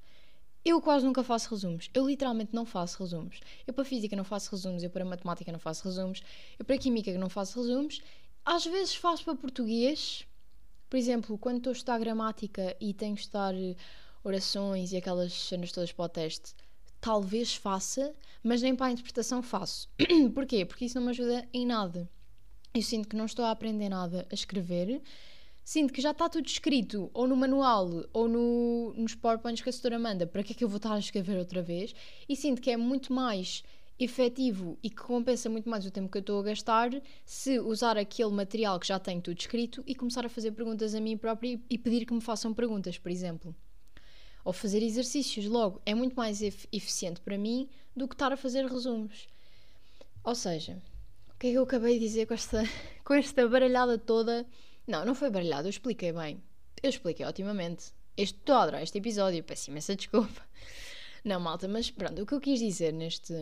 Eu 0.64 0.80
quase 0.80 1.04
nunca 1.04 1.22
faço 1.22 1.50
resumos. 1.50 1.90
Eu 1.92 2.06
literalmente 2.06 2.54
não 2.54 2.64
faço 2.64 2.98
resumos. 3.02 3.40
Eu 3.66 3.74
para 3.74 3.84
física 3.84 4.16
não 4.16 4.24
faço 4.24 4.50
resumos, 4.50 4.82
eu 4.82 4.90
para 4.90 5.04
matemática 5.04 5.52
não 5.52 5.58
faço 5.58 5.84
resumos, 5.84 6.22
eu 6.58 6.64
para 6.64 6.78
química 6.78 7.16
não 7.18 7.28
faço 7.28 7.60
resumos. 7.60 8.00
Às 8.44 8.64
vezes 8.64 8.94
faço 8.94 9.24
para 9.24 9.34
português. 9.34 10.26
Por 10.88 10.96
exemplo, 10.96 11.36
quando 11.36 11.58
estou 11.58 11.70
a 11.70 11.74
estudar 11.74 11.98
gramática 11.98 12.76
e 12.80 12.94
tenho 12.94 13.14
que 13.14 13.22
estudar 13.22 13.54
orações 14.22 14.92
e 14.92 14.96
aquelas 14.96 15.32
cenas 15.32 15.70
todas 15.70 15.92
para 15.92 16.04
o 16.04 16.08
teste, 16.08 16.54
talvez 17.00 17.54
faça, 17.54 18.14
mas 18.42 18.62
nem 18.62 18.74
para 18.74 18.86
a 18.86 18.92
interpretação 18.92 19.42
faço. 19.42 19.88
Porquê? 20.34 20.64
Porque 20.64 20.86
isso 20.86 20.94
não 20.96 21.04
me 21.04 21.10
ajuda 21.10 21.46
em 21.52 21.66
nada 21.66 22.08
eu 22.74 22.82
sinto 22.82 23.08
que 23.08 23.14
não 23.14 23.26
estou 23.26 23.44
a 23.44 23.52
aprender 23.52 23.88
nada 23.88 24.26
a 24.28 24.34
escrever, 24.34 25.00
sinto 25.64 25.92
que 25.92 26.02
já 26.02 26.10
está 26.10 26.28
tudo 26.28 26.46
escrito, 26.46 27.08
ou 27.14 27.28
no 27.28 27.36
manual, 27.36 28.04
ou 28.12 28.28
no, 28.28 28.92
nos 28.96 29.14
PowerPoints 29.14 29.62
que 29.62 29.68
a 29.68 29.72
setora 29.72 29.96
manda, 29.96 30.26
para 30.26 30.42
que 30.42 30.52
é 30.52 30.56
que 30.56 30.64
eu 30.64 30.68
vou 30.68 30.78
estar 30.78 30.92
a 30.92 30.98
escrever 30.98 31.38
outra 31.38 31.62
vez? 31.62 31.94
E 32.28 32.34
sinto 32.34 32.60
que 32.60 32.72
é 32.72 32.76
muito 32.76 33.12
mais 33.12 33.62
efetivo 33.96 34.76
e 34.82 34.90
que 34.90 34.96
compensa 34.96 35.48
muito 35.48 35.68
mais 35.68 35.86
o 35.86 35.90
tempo 35.92 36.10
que 36.10 36.18
eu 36.18 36.20
estou 36.20 36.40
a 36.40 36.42
gastar 36.42 36.90
se 37.24 37.60
usar 37.60 37.96
aquele 37.96 38.32
material 38.32 38.80
que 38.80 38.88
já 38.88 38.98
tenho 38.98 39.22
tudo 39.22 39.38
escrito 39.38 39.84
e 39.86 39.94
começar 39.94 40.26
a 40.26 40.28
fazer 40.28 40.50
perguntas 40.50 40.96
a 40.96 41.00
mim 41.00 41.16
própria 41.16 41.60
e 41.70 41.78
pedir 41.78 42.04
que 42.04 42.12
me 42.12 42.20
façam 42.20 42.52
perguntas, 42.52 42.98
por 42.98 43.12
exemplo. 43.12 43.54
Ou 44.44 44.52
fazer 44.52 44.82
exercícios 44.82 45.46
logo. 45.46 45.80
É 45.86 45.94
muito 45.94 46.16
mais 46.16 46.42
eficiente 46.42 47.20
para 47.20 47.38
mim 47.38 47.68
do 47.94 48.08
que 48.08 48.16
estar 48.16 48.32
a 48.32 48.36
fazer 48.36 48.66
resumos. 48.66 49.28
Ou 50.24 50.34
seja, 50.34 50.82
que 51.44 51.48
é 51.48 51.50
que 51.50 51.58
eu 51.58 51.64
acabei 51.64 51.98
de 51.98 52.06
dizer 52.06 52.26
com 52.26 52.32
esta, 52.32 52.62
com 53.04 53.12
esta 53.12 53.46
baralhada 53.46 53.98
toda? 53.98 54.46
Não, 54.86 55.04
não 55.04 55.14
foi 55.14 55.28
baralhada, 55.28 55.66
eu 55.66 55.70
expliquei 55.70 56.10
bem. 56.10 56.42
Eu 56.82 56.88
expliquei 56.88 57.26
otimamente. 57.26 57.92
Este, 58.16 58.38
estou 58.38 58.54
a 58.54 58.62
adorar 58.62 58.82
este 58.82 58.96
episódio, 58.96 59.44
peço 59.44 59.70
imensa 59.70 59.92
desculpa. 59.94 60.40
Não, 61.22 61.38
malta, 61.38 61.68
mas 61.68 61.90
pronto, 61.90 62.22
o 62.22 62.26
que 62.26 62.32
eu 62.32 62.40
quis 62.40 62.60
dizer 62.60 62.94
neste, 62.94 63.34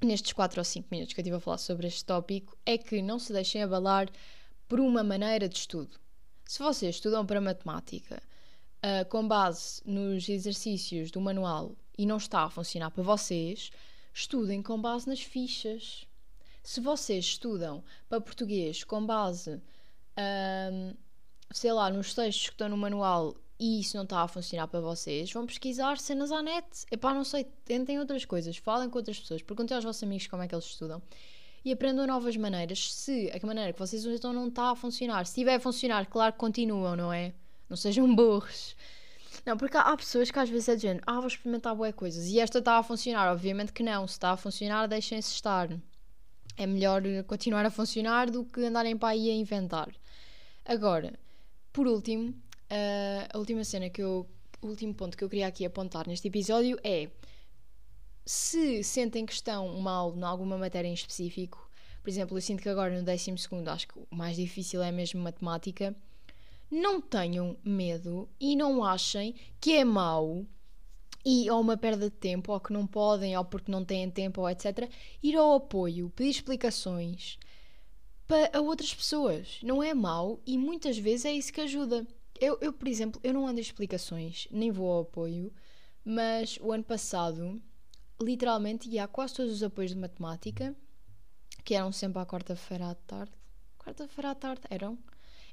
nestes 0.00 0.32
4 0.32 0.60
ou 0.60 0.64
5 0.64 0.86
minutos 0.92 1.12
que 1.12 1.18
eu 1.18 1.22
estive 1.22 1.36
a 1.36 1.40
falar 1.40 1.58
sobre 1.58 1.88
este 1.88 2.04
tópico 2.04 2.56
é 2.64 2.78
que 2.78 3.02
não 3.02 3.18
se 3.18 3.32
deixem 3.32 3.64
abalar 3.64 4.08
por 4.68 4.78
uma 4.78 5.02
maneira 5.02 5.48
de 5.48 5.58
estudo. 5.58 5.98
Se 6.44 6.60
vocês 6.60 6.94
estudam 6.94 7.26
para 7.26 7.40
matemática 7.40 8.22
uh, 8.76 9.04
com 9.08 9.26
base 9.26 9.82
nos 9.84 10.28
exercícios 10.28 11.10
do 11.10 11.20
manual 11.20 11.74
e 11.96 12.06
não 12.06 12.18
está 12.18 12.44
a 12.44 12.50
funcionar 12.50 12.92
para 12.92 13.02
vocês, 13.02 13.72
estudem 14.14 14.62
com 14.62 14.80
base 14.80 15.08
nas 15.08 15.20
fichas. 15.20 16.07
Se 16.68 16.82
vocês 16.82 17.24
estudam 17.24 17.82
para 18.10 18.20
português 18.20 18.84
com 18.84 19.06
base, 19.06 19.58
um, 20.68 20.94
sei 21.50 21.72
lá, 21.72 21.88
nos 21.88 22.12
textos 22.12 22.48
que 22.48 22.52
estão 22.52 22.68
no 22.68 22.76
manual 22.76 23.34
e 23.58 23.80
isso 23.80 23.96
não 23.96 24.04
está 24.04 24.20
a 24.20 24.28
funcionar 24.28 24.68
para 24.68 24.78
vocês, 24.78 25.32
vão 25.32 25.46
pesquisar 25.46 25.96
cenas 25.96 26.30
à 26.30 26.42
net. 26.42 26.66
Epá, 26.92 27.14
não 27.14 27.24
sei, 27.24 27.44
tentem 27.64 27.98
outras 27.98 28.26
coisas, 28.26 28.58
falem 28.58 28.90
com 28.90 28.98
outras 28.98 29.18
pessoas, 29.18 29.40
perguntem 29.40 29.76
aos 29.76 29.84
vossos 29.84 30.02
amigos 30.02 30.26
como 30.26 30.42
é 30.42 30.46
que 30.46 30.54
eles 30.54 30.66
estudam 30.66 31.00
e 31.64 31.72
aprendam 31.72 32.06
novas 32.06 32.36
maneiras. 32.36 32.92
Se 32.92 33.32
a 33.32 33.46
maneira 33.46 33.72
que 33.72 33.78
vocês 33.78 34.04
usam 34.04 34.34
não 34.34 34.48
está 34.48 34.70
a 34.70 34.76
funcionar, 34.76 35.24
se 35.24 35.30
estiver 35.30 35.54
a 35.54 35.60
funcionar, 35.60 36.04
claro 36.04 36.34
que 36.34 36.38
continuam, 36.38 36.94
não 36.94 37.10
é? 37.10 37.32
Não 37.66 37.78
sejam 37.78 38.14
burros. 38.14 38.76
Não, 39.46 39.56
porque 39.56 39.78
há, 39.78 39.96
pessoas 39.96 40.30
que 40.30 40.38
às 40.38 40.50
vezes 40.50 40.68
é 40.68 40.76
de 40.76 40.82
género, 40.82 41.04
ah, 41.06 41.14
vou 41.14 41.28
experimentar 41.28 41.74
boas 41.74 41.94
coisas 41.94 42.26
e 42.26 42.38
esta 42.38 42.58
está 42.58 42.76
a 42.76 42.82
funcionar. 42.82 43.32
Obviamente 43.32 43.72
que 43.72 43.82
não, 43.82 44.06
se 44.06 44.12
está 44.12 44.32
a 44.32 44.36
funcionar, 44.36 44.86
deixem-se 44.86 45.32
estar 45.32 45.70
é 46.58 46.66
melhor 46.66 47.02
continuar 47.26 47.64
a 47.64 47.70
funcionar 47.70 48.30
do 48.30 48.44
que 48.44 48.64
andarem 48.64 48.96
para 48.98 49.10
aí 49.10 49.30
a 49.30 49.34
inventar. 49.34 49.88
Agora, 50.64 51.18
por 51.72 51.86
último, 51.86 52.30
uh, 52.30 53.28
a 53.32 53.38
última 53.38 53.64
cena 53.64 53.88
que 53.88 54.02
eu. 54.02 54.26
O 54.60 54.66
último 54.66 54.92
ponto 54.92 55.16
que 55.16 55.22
eu 55.22 55.28
queria 55.28 55.46
aqui 55.46 55.64
apontar 55.64 56.08
neste 56.08 56.26
episódio 56.26 56.80
é 56.82 57.08
se 58.26 58.82
sentem 58.82 59.24
que 59.24 59.32
estão 59.32 59.80
mal 59.80 60.12
em 60.16 60.22
alguma 60.24 60.58
matéria 60.58 60.88
em 60.88 60.92
específico, 60.92 61.70
por 62.02 62.10
exemplo, 62.10 62.36
eu 62.36 62.40
sinto 62.40 62.62
que 62.62 62.68
agora 62.68 62.98
no 62.98 63.04
12 63.04 63.34
acho 63.66 63.86
que 63.86 63.98
o 63.98 64.06
mais 64.10 64.36
difícil 64.36 64.82
é 64.82 64.90
mesmo 64.90 65.20
matemática, 65.20 65.94
não 66.70 67.00
tenham 67.00 67.56
medo 67.64 68.28
e 68.40 68.56
não 68.56 68.82
achem 68.82 69.34
que 69.60 69.76
é 69.76 69.84
mau 69.84 70.44
e 71.24 71.50
ou 71.50 71.60
uma 71.60 71.76
perda 71.76 72.08
de 72.08 72.16
tempo, 72.16 72.52
ou 72.52 72.60
que 72.60 72.72
não 72.72 72.86
podem, 72.86 73.36
ou 73.36 73.44
porque 73.44 73.70
não 73.70 73.84
têm 73.84 74.10
tempo, 74.10 74.40
ou 74.40 74.48
etc., 74.48 74.90
ir 75.22 75.36
ao 75.36 75.56
apoio, 75.56 76.10
pedir 76.10 76.30
explicações 76.30 77.38
para 78.26 78.60
outras 78.60 78.94
pessoas. 78.94 79.58
Não 79.62 79.82
é 79.82 79.94
mau 79.94 80.40
e 80.46 80.56
muitas 80.58 80.98
vezes 80.98 81.24
é 81.24 81.32
isso 81.32 81.52
que 81.52 81.60
ajuda. 81.60 82.06
Eu, 82.40 82.58
eu, 82.60 82.72
por 82.72 82.86
exemplo, 82.86 83.20
eu 83.24 83.34
não 83.34 83.46
ando 83.46 83.58
em 83.58 83.62
explicações, 83.62 84.46
nem 84.50 84.70
vou 84.70 84.90
ao 84.92 85.02
apoio, 85.02 85.52
mas 86.04 86.58
o 86.60 86.70
ano 86.70 86.84
passado, 86.84 87.60
literalmente, 88.20 88.88
ia 88.88 89.04
a 89.04 89.08
quase 89.08 89.34
todos 89.34 89.52
os 89.52 89.62
apoios 89.62 89.90
de 89.90 89.98
matemática, 89.98 90.76
que 91.64 91.74
eram 91.74 91.90
sempre 91.90 92.20
à 92.20 92.26
quarta-feira 92.26 92.90
à 92.90 92.94
tarde. 92.94 93.32
Quarta-feira 93.78 94.30
à 94.30 94.34
tarde 94.34 94.62
eram? 94.70 94.98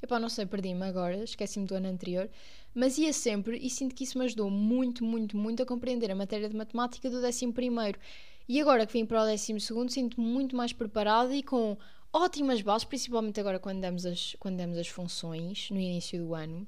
Epá, 0.05 0.19
não 0.19 0.29
sei, 0.29 0.45
perdi-me 0.45 0.85
agora, 0.85 1.23
esqueci-me 1.23 1.65
do 1.65 1.73
ano 1.73 1.87
anterior, 1.87 2.29
mas 2.75 2.95
ia 2.99 3.11
sempre 3.11 3.57
e 3.57 3.71
sinto 3.71 3.95
que 3.95 4.03
isso 4.03 4.19
me 4.19 4.25
ajudou 4.25 4.51
muito, 4.51 5.03
muito, 5.03 5.35
muito 5.35 5.63
a 5.63 5.65
compreender 5.65 6.11
a 6.11 6.15
matéria 6.15 6.47
de 6.47 6.55
matemática 6.55 7.09
do 7.09 7.17
11 7.25 7.51
primeiro. 7.53 7.99
E 8.47 8.61
agora 8.61 8.85
que 8.85 8.93
vim 8.93 9.03
para 9.03 9.23
o 9.23 9.25
12 9.25 9.59
segundo, 9.59 9.91
sinto-me 9.91 10.27
muito 10.27 10.55
mais 10.55 10.71
preparada 10.71 11.35
e 11.35 11.41
com 11.41 11.75
ótimas 12.13 12.61
bases, 12.61 12.85
principalmente 12.85 13.39
agora 13.39 13.57
quando 13.57 13.81
demos 13.81 14.05
as, 14.05 14.35
quando 14.37 14.57
demos 14.57 14.77
as 14.77 14.87
funções 14.87 15.71
no 15.71 15.79
início 15.79 16.23
do 16.23 16.35
ano, 16.35 16.67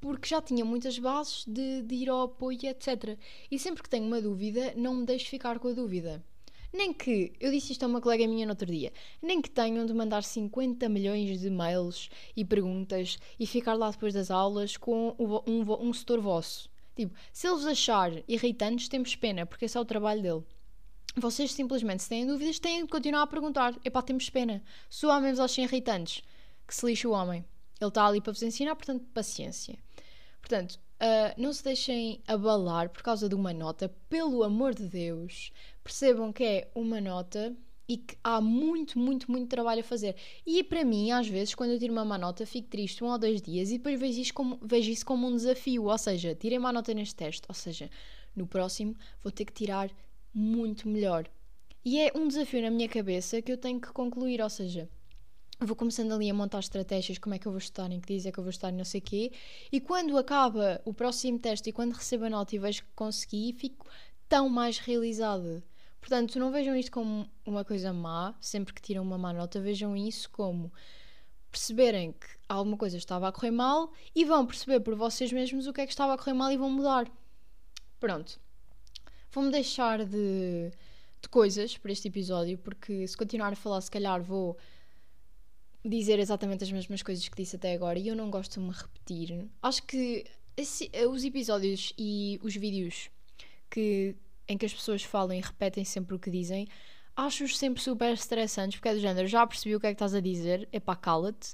porque 0.00 0.26
já 0.26 0.40
tinha 0.40 0.64
muitas 0.64 0.98
bases 0.98 1.44
de, 1.46 1.82
de 1.82 1.96
ir 1.96 2.08
ao 2.08 2.22
apoio, 2.22 2.64
etc. 2.64 3.18
E 3.50 3.58
sempre 3.58 3.82
que 3.82 3.90
tenho 3.90 4.06
uma 4.06 4.22
dúvida, 4.22 4.72
não 4.74 4.94
me 4.94 5.04
deixo 5.04 5.28
ficar 5.28 5.58
com 5.58 5.68
a 5.68 5.72
dúvida. 5.72 6.24
Nem 6.72 6.92
que, 6.92 7.32
eu 7.40 7.50
disse 7.50 7.72
isto 7.72 7.82
a 7.84 7.86
uma 7.86 8.00
colega 8.00 8.26
minha 8.26 8.44
no 8.44 8.52
outro 8.52 8.66
dia, 8.66 8.92
nem 9.22 9.40
que 9.40 9.50
tenham 9.50 9.86
de 9.86 9.94
mandar 9.94 10.22
50 10.22 10.88
milhões 10.88 11.40
de 11.40 11.48
mails 11.48 12.10
e 12.36 12.44
perguntas 12.44 13.18
e 13.38 13.46
ficar 13.46 13.74
lá 13.74 13.90
depois 13.90 14.12
das 14.12 14.30
aulas 14.30 14.76
com 14.76 15.14
um, 15.18 15.50
um, 15.50 15.88
um 15.88 15.92
setor 15.92 16.20
vosso. 16.20 16.68
Tipo, 16.94 17.14
se 17.32 17.48
eles 17.48 17.64
achar 17.64 18.12
irritantes, 18.28 18.88
temos 18.88 19.14
pena, 19.14 19.46
porque 19.46 19.64
esse 19.64 19.78
é 19.78 19.80
o 19.80 19.84
trabalho 19.84 20.20
dele. 20.20 20.44
Vocês 21.16 21.52
simplesmente, 21.52 22.02
se 22.02 22.08
têm 22.08 22.26
dúvidas, 22.26 22.58
têm 22.58 22.82
de 22.82 22.90
continuar 22.90 23.22
a 23.22 23.26
perguntar. 23.26 23.74
Epá, 23.84 24.02
temos 24.02 24.28
pena. 24.28 24.62
Se 24.90 25.06
o 25.06 25.08
homem 25.08 25.30
vos 25.30 25.40
achem 25.40 25.64
irritantes, 25.64 26.22
que 26.66 26.74
se 26.74 26.84
lixe 26.84 27.06
o 27.06 27.12
homem. 27.12 27.44
Ele 27.80 27.88
está 27.88 28.06
ali 28.06 28.20
para 28.20 28.32
vos 28.32 28.42
ensinar, 28.42 28.76
portanto, 28.76 29.06
paciência. 29.14 29.78
Portanto, 30.40 30.78
Uh, 31.00 31.40
não 31.40 31.52
se 31.52 31.62
deixem 31.62 32.20
abalar 32.26 32.90
por 32.90 33.02
causa 33.02 33.28
de 33.28 33.34
uma 33.34 33.52
nota, 33.52 33.88
pelo 34.08 34.42
amor 34.42 34.74
de 34.74 34.88
Deus. 34.88 35.52
Percebam 35.84 36.32
que 36.32 36.42
é 36.42 36.70
uma 36.74 37.00
nota 37.00 37.56
e 37.88 37.96
que 37.96 38.16
há 38.22 38.40
muito, 38.40 38.98
muito, 38.98 39.30
muito 39.30 39.48
trabalho 39.48 39.80
a 39.80 39.84
fazer. 39.84 40.16
E 40.44 40.62
para 40.62 40.84
mim, 40.84 41.10
às 41.10 41.26
vezes, 41.26 41.54
quando 41.54 41.70
eu 41.70 41.78
tiro 41.78 41.92
uma 41.92 42.04
má 42.04 42.18
nota, 42.18 42.44
fico 42.44 42.68
triste 42.68 43.02
um 43.02 43.06
ou 43.06 43.18
dois 43.18 43.40
dias 43.40 43.70
e 43.70 43.78
depois 43.78 43.98
vejo 43.98 44.20
isso 44.20 44.34
como, 44.34 44.58
vejo 44.60 44.90
isso 44.90 45.06
como 45.06 45.26
um 45.26 45.34
desafio. 45.34 45.84
Ou 45.84 45.98
seja, 45.98 46.34
tirei 46.34 46.58
má 46.58 46.72
nota 46.72 46.92
neste 46.92 47.14
teste, 47.14 47.42
ou 47.48 47.54
seja, 47.54 47.88
no 48.36 48.46
próximo 48.46 48.94
vou 49.22 49.32
ter 49.32 49.44
que 49.44 49.52
tirar 49.52 49.90
muito 50.34 50.88
melhor. 50.88 51.26
E 51.84 51.98
é 52.00 52.12
um 52.14 52.28
desafio 52.28 52.60
na 52.60 52.70
minha 52.70 52.88
cabeça 52.88 53.40
que 53.40 53.50
eu 53.50 53.56
tenho 53.56 53.80
que 53.80 53.92
concluir, 53.92 54.42
ou 54.42 54.50
seja, 54.50 54.90
vou 55.66 55.74
começando 55.74 56.12
ali 56.12 56.30
a 56.30 56.34
montar 56.34 56.60
estratégias, 56.60 57.18
como 57.18 57.34
é 57.34 57.38
que 57.38 57.46
eu 57.46 57.52
vou 57.52 57.58
estudar, 57.58 57.90
em 57.90 58.00
que 58.00 58.08
dias 58.08 58.26
é 58.26 58.32
que 58.32 58.38
eu 58.38 58.44
vou 58.44 58.50
estudar, 58.50 58.72
não 58.72 58.84
sei 58.84 59.00
o 59.00 59.04
quê. 59.04 59.32
E 59.72 59.80
quando 59.80 60.16
acaba 60.16 60.80
o 60.84 60.94
próximo 60.94 61.38
teste 61.38 61.70
e 61.70 61.72
quando 61.72 61.92
recebo 61.92 62.24
a 62.26 62.30
nota 62.30 62.54
e 62.54 62.58
vejo 62.58 62.82
que 62.82 62.90
consegui, 62.94 63.52
fico 63.52 63.86
tão 64.28 64.48
mais 64.48 64.78
realizada. 64.78 65.64
Portanto, 66.00 66.38
não 66.38 66.52
vejam 66.52 66.76
isto 66.76 66.92
como 66.92 67.28
uma 67.44 67.64
coisa 67.64 67.92
má, 67.92 68.34
sempre 68.40 68.72
que 68.72 68.80
tiram 68.80 69.02
uma 69.02 69.18
má 69.18 69.32
nota, 69.32 69.60
vejam 69.60 69.96
isso 69.96 70.30
como 70.30 70.72
perceberem 71.50 72.12
que 72.12 72.26
alguma 72.48 72.76
coisa 72.76 72.96
estava 72.96 73.26
a 73.26 73.32
correr 73.32 73.50
mal 73.50 73.90
e 74.14 74.24
vão 74.24 74.46
perceber 74.46 74.80
por 74.80 74.94
vocês 74.94 75.32
mesmos 75.32 75.66
o 75.66 75.72
que 75.72 75.80
é 75.80 75.86
que 75.86 75.92
estava 75.92 76.14
a 76.14 76.18
correr 76.18 76.34
mal 76.34 76.52
e 76.52 76.56
vão 76.56 76.70
mudar. 76.70 77.10
Pronto. 77.98 78.38
Vou-me 79.32 79.50
deixar 79.50 80.04
de, 80.04 80.70
de 81.20 81.28
coisas 81.28 81.76
para 81.76 81.90
este 81.90 82.08
episódio, 82.08 82.58
porque 82.58 83.06
se 83.06 83.16
continuar 83.16 83.52
a 83.52 83.56
falar, 83.56 83.80
se 83.80 83.90
calhar 83.90 84.22
vou 84.22 84.56
dizer 85.84 86.18
exatamente 86.18 86.64
as 86.64 86.72
mesmas 86.72 87.02
coisas 87.02 87.26
que 87.28 87.36
disse 87.36 87.56
até 87.56 87.72
agora 87.72 87.98
e 87.98 88.08
eu 88.08 88.16
não 88.16 88.30
gosto 88.30 88.60
de 88.60 88.66
me 88.66 88.72
repetir. 88.72 89.48
Acho 89.62 89.82
que 89.84 90.24
esse, 90.56 90.90
os 91.08 91.24
episódios 91.24 91.92
e 91.96 92.38
os 92.42 92.54
vídeos 92.54 93.10
que 93.70 94.16
em 94.48 94.56
que 94.56 94.64
as 94.64 94.72
pessoas 94.72 95.02
falam 95.02 95.36
e 95.36 95.40
repetem 95.40 95.84
sempre 95.84 96.14
o 96.14 96.18
que 96.18 96.30
dizem, 96.30 96.66
acho-os 97.14 97.58
sempre 97.58 97.82
super 97.82 98.14
estressantes, 98.14 98.78
porque 98.78 98.88
é 98.88 98.94
do 98.94 99.00
género, 99.00 99.28
já 99.28 99.46
percebi 99.46 99.76
o 99.76 99.80
que 99.80 99.86
é 99.86 99.90
que 99.90 99.94
estás 99.96 100.14
a 100.14 100.20
dizer, 100.20 100.66
é 100.72 100.80
pá, 100.80 100.96
cala-te. 100.96 101.52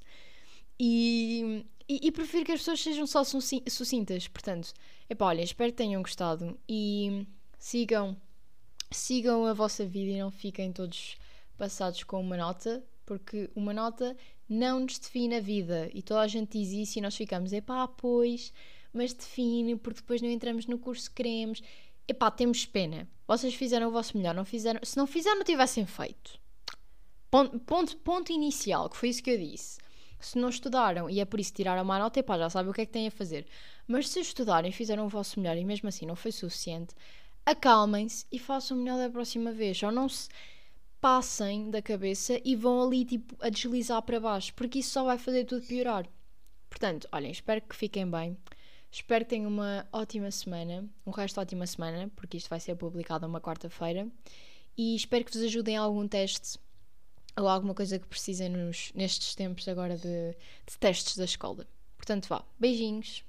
E, 0.79 1.67
e, 1.89 2.07
e, 2.07 2.13
prefiro 2.13 2.45
que 2.45 2.53
as 2.53 2.61
pessoas 2.61 2.81
sejam 2.81 3.07
só 3.07 3.25
sucintas. 3.25 4.29
Portanto, 4.29 4.73
é 5.09 5.15
pá, 5.15 5.27
olha, 5.27 5.43
espero 5.43 5.73
que 5.73 5.79
tenham 5.79 6.03
gostado 6.03 6.59
e 6.69 7.27
sigam, 7.59 8.17
sigam 8.93 9.45
a 9.47 9.53
vossa 9.53 9.85
vida 9.85 10.13
e 10.13 10.19
não 10.21 10.31
fiquem 10.31 10.73
todos 10.73 11.17
passados 11.57 12.05
com 12.05 12.21
uma 12.21 12.37
nota, 12.37 12.85
porque 13.05 13.51
uma 13.55 13.73
nota 13.73 14.17
não 14.49 14.81
nos 14.81 14.99
define 14.99 15.37
a 15.37 15.41
vida 15.41 15.91
e 15.95 16.03
toda 16.03 16.21
a 16.21 16.29
gente 16.29 16.59
diz 16.59 16.73
isso 16.73 16.99
e 16.99 17.03
nós 17.03 17.17
ficamos, 17.17 17.53
é 17.53 17.61
pá, 17.61 17.89
pois, 17.89 18.53
mas 18.93 19.13
define, 19.13 19.77
porque 19.77 20.01
depois 20.01 20.21
não 20.21 20.29
entramos 20.29 20.67
no 20.67 20.79
curso 20.79 21.09
que 21.09 21.17
queremos 21.17 21.63
epá, 22.09 22.31
temos 22.31 22.65
pena. 22.67 23.09
Vocês 23.27 23.55
fizeram 23.55 23.89
o 23.89 23.91
vosso 23.91 24.17
melhor, 24.17 24.35
não 24.35 24.45
fizeram. 24.45 24.81
Se 24.83 24.97
não 24.97 25.07
fizeram, 25.07 25.39
não 25.39 25.45
tivessem 25.45 25.87
feito. 25.87 26.39
Ponto, 27.31 27.59
ponto, 27.61 27.97
ponto 27.99 28.33
inicial, 28.33 28.89
que 28.89 28.97
foi 28.97 29.09
isso 29.09 29.23
que 29.23 29.31
eu 29.31 29.39
disse. 29.39 29.79
Se 30.21 30.39
não 30.39 30.49
estudaram 30.49 31.11
e 31.11 31.21
é 31.21 31.25
por 31.25 31.41
isso 31.41 31.51
que 31.51 31.57
tiraram 31.57 31.83
uma 31.83 31.99
nota, 31.99 32.21
epá, 32.21 32.39
já 32.39 32.49
sabem 32.49 32.71
o 32.71 32.75
que 32.75 32.83
é 32.83 32.87
que 32.87 32.93
têm 32.93 33.09
a 33.09 33.11
fazer. 33.11 33.47
Mas 33.87 34.09
se 34.09 34.21
estudarem 34.21 34.71
e 34.71 34.73
fizeram 34.73 35.05
o 35.07 35.09
vosso 35.09 35.39
melhor 35.39 35.57
e 35.57 35.65
mesmo 35.65 35.89
assim 35.89 36.07
não 36.07 36.17
foi 36.17 36.33
suficiente, 36.33 36.95
acalmem-se 37.45 38.25
e 38.33 38.39
façam 38.39 38.77
o 38.77 38.81
melhor 38.81 38.99
da 38.99 39.11
próxima 39.11 39.53
vez. 39.53 39.83
Ou 39.83 39.91
não 39.91 40.09
se 40.09 40.29
passem 41.05 41.69
da 41.69 41.83
cabeça 41.83 42.41
e 42.43 42.57
vão 42.57 42.83
ali 42.83 43.05
tipo 43.05 43.37
a 43.39 43.51
deslizar 43.51 44.01
para 44.01 44.19
baixo, 44.19 44.55
porque 44.55 44.79
isso 44.79 44.89
só 44.89 45.05
vai 45.05 45.19
fazer 45.19 45.45
tudo 45.45 45.67
piorar. 45.67 46.09
Portanto, 46.71 47.07
olhem, 47.13 47.31
espero 47.31 47.61
que 47.61 47.77
fiquem 47.77 48.11
bem. 48.11 48.39
Espero 48.91 49.23
que 49.23 49.29
tenham 49.29 49.51
uma 49.51 49.87
ótima 49.93 50.31
semana, 50.31 50.89
um 51.05 51.11
resto 51.11 51.35
de 51.35 51.41
ótima 51.41 51.67
semana, 51.67 52.11
porque 52.17 52.39
isto 52.39 52.49
vai 52.49 52.59
ser 52.59 52.75
publicado 52.77 53.27
uma 53.27 53.39
quarta-feira. 53.39 54.09
E 54.79 54.97
espero 54.97 55.27
que 55.27 55.33
vos 55.35 55.43
ajudem 55.43 55.77
a 55.77 55.83
algum 55.83 56.09
teste 56.09 56.59
ou 57.37 57.49
alguma 57.49 57.75
coisa 57.75 57.99
que 57.99 58.07
precisem 58.07 58.49
nos, 58.49 58.91
nestes 58.95 59.35
tempos 59.35 59.69
agora 59.69 59.99
de, 59.99 60.31
de 60.67 60.79
testes 60.81 61.19
da 61.19 61.27
escola. 61.27 61.67
Portanto, 61.99 62.27
vá. 62.29 62.43
Beijinhos. 62.59 63.23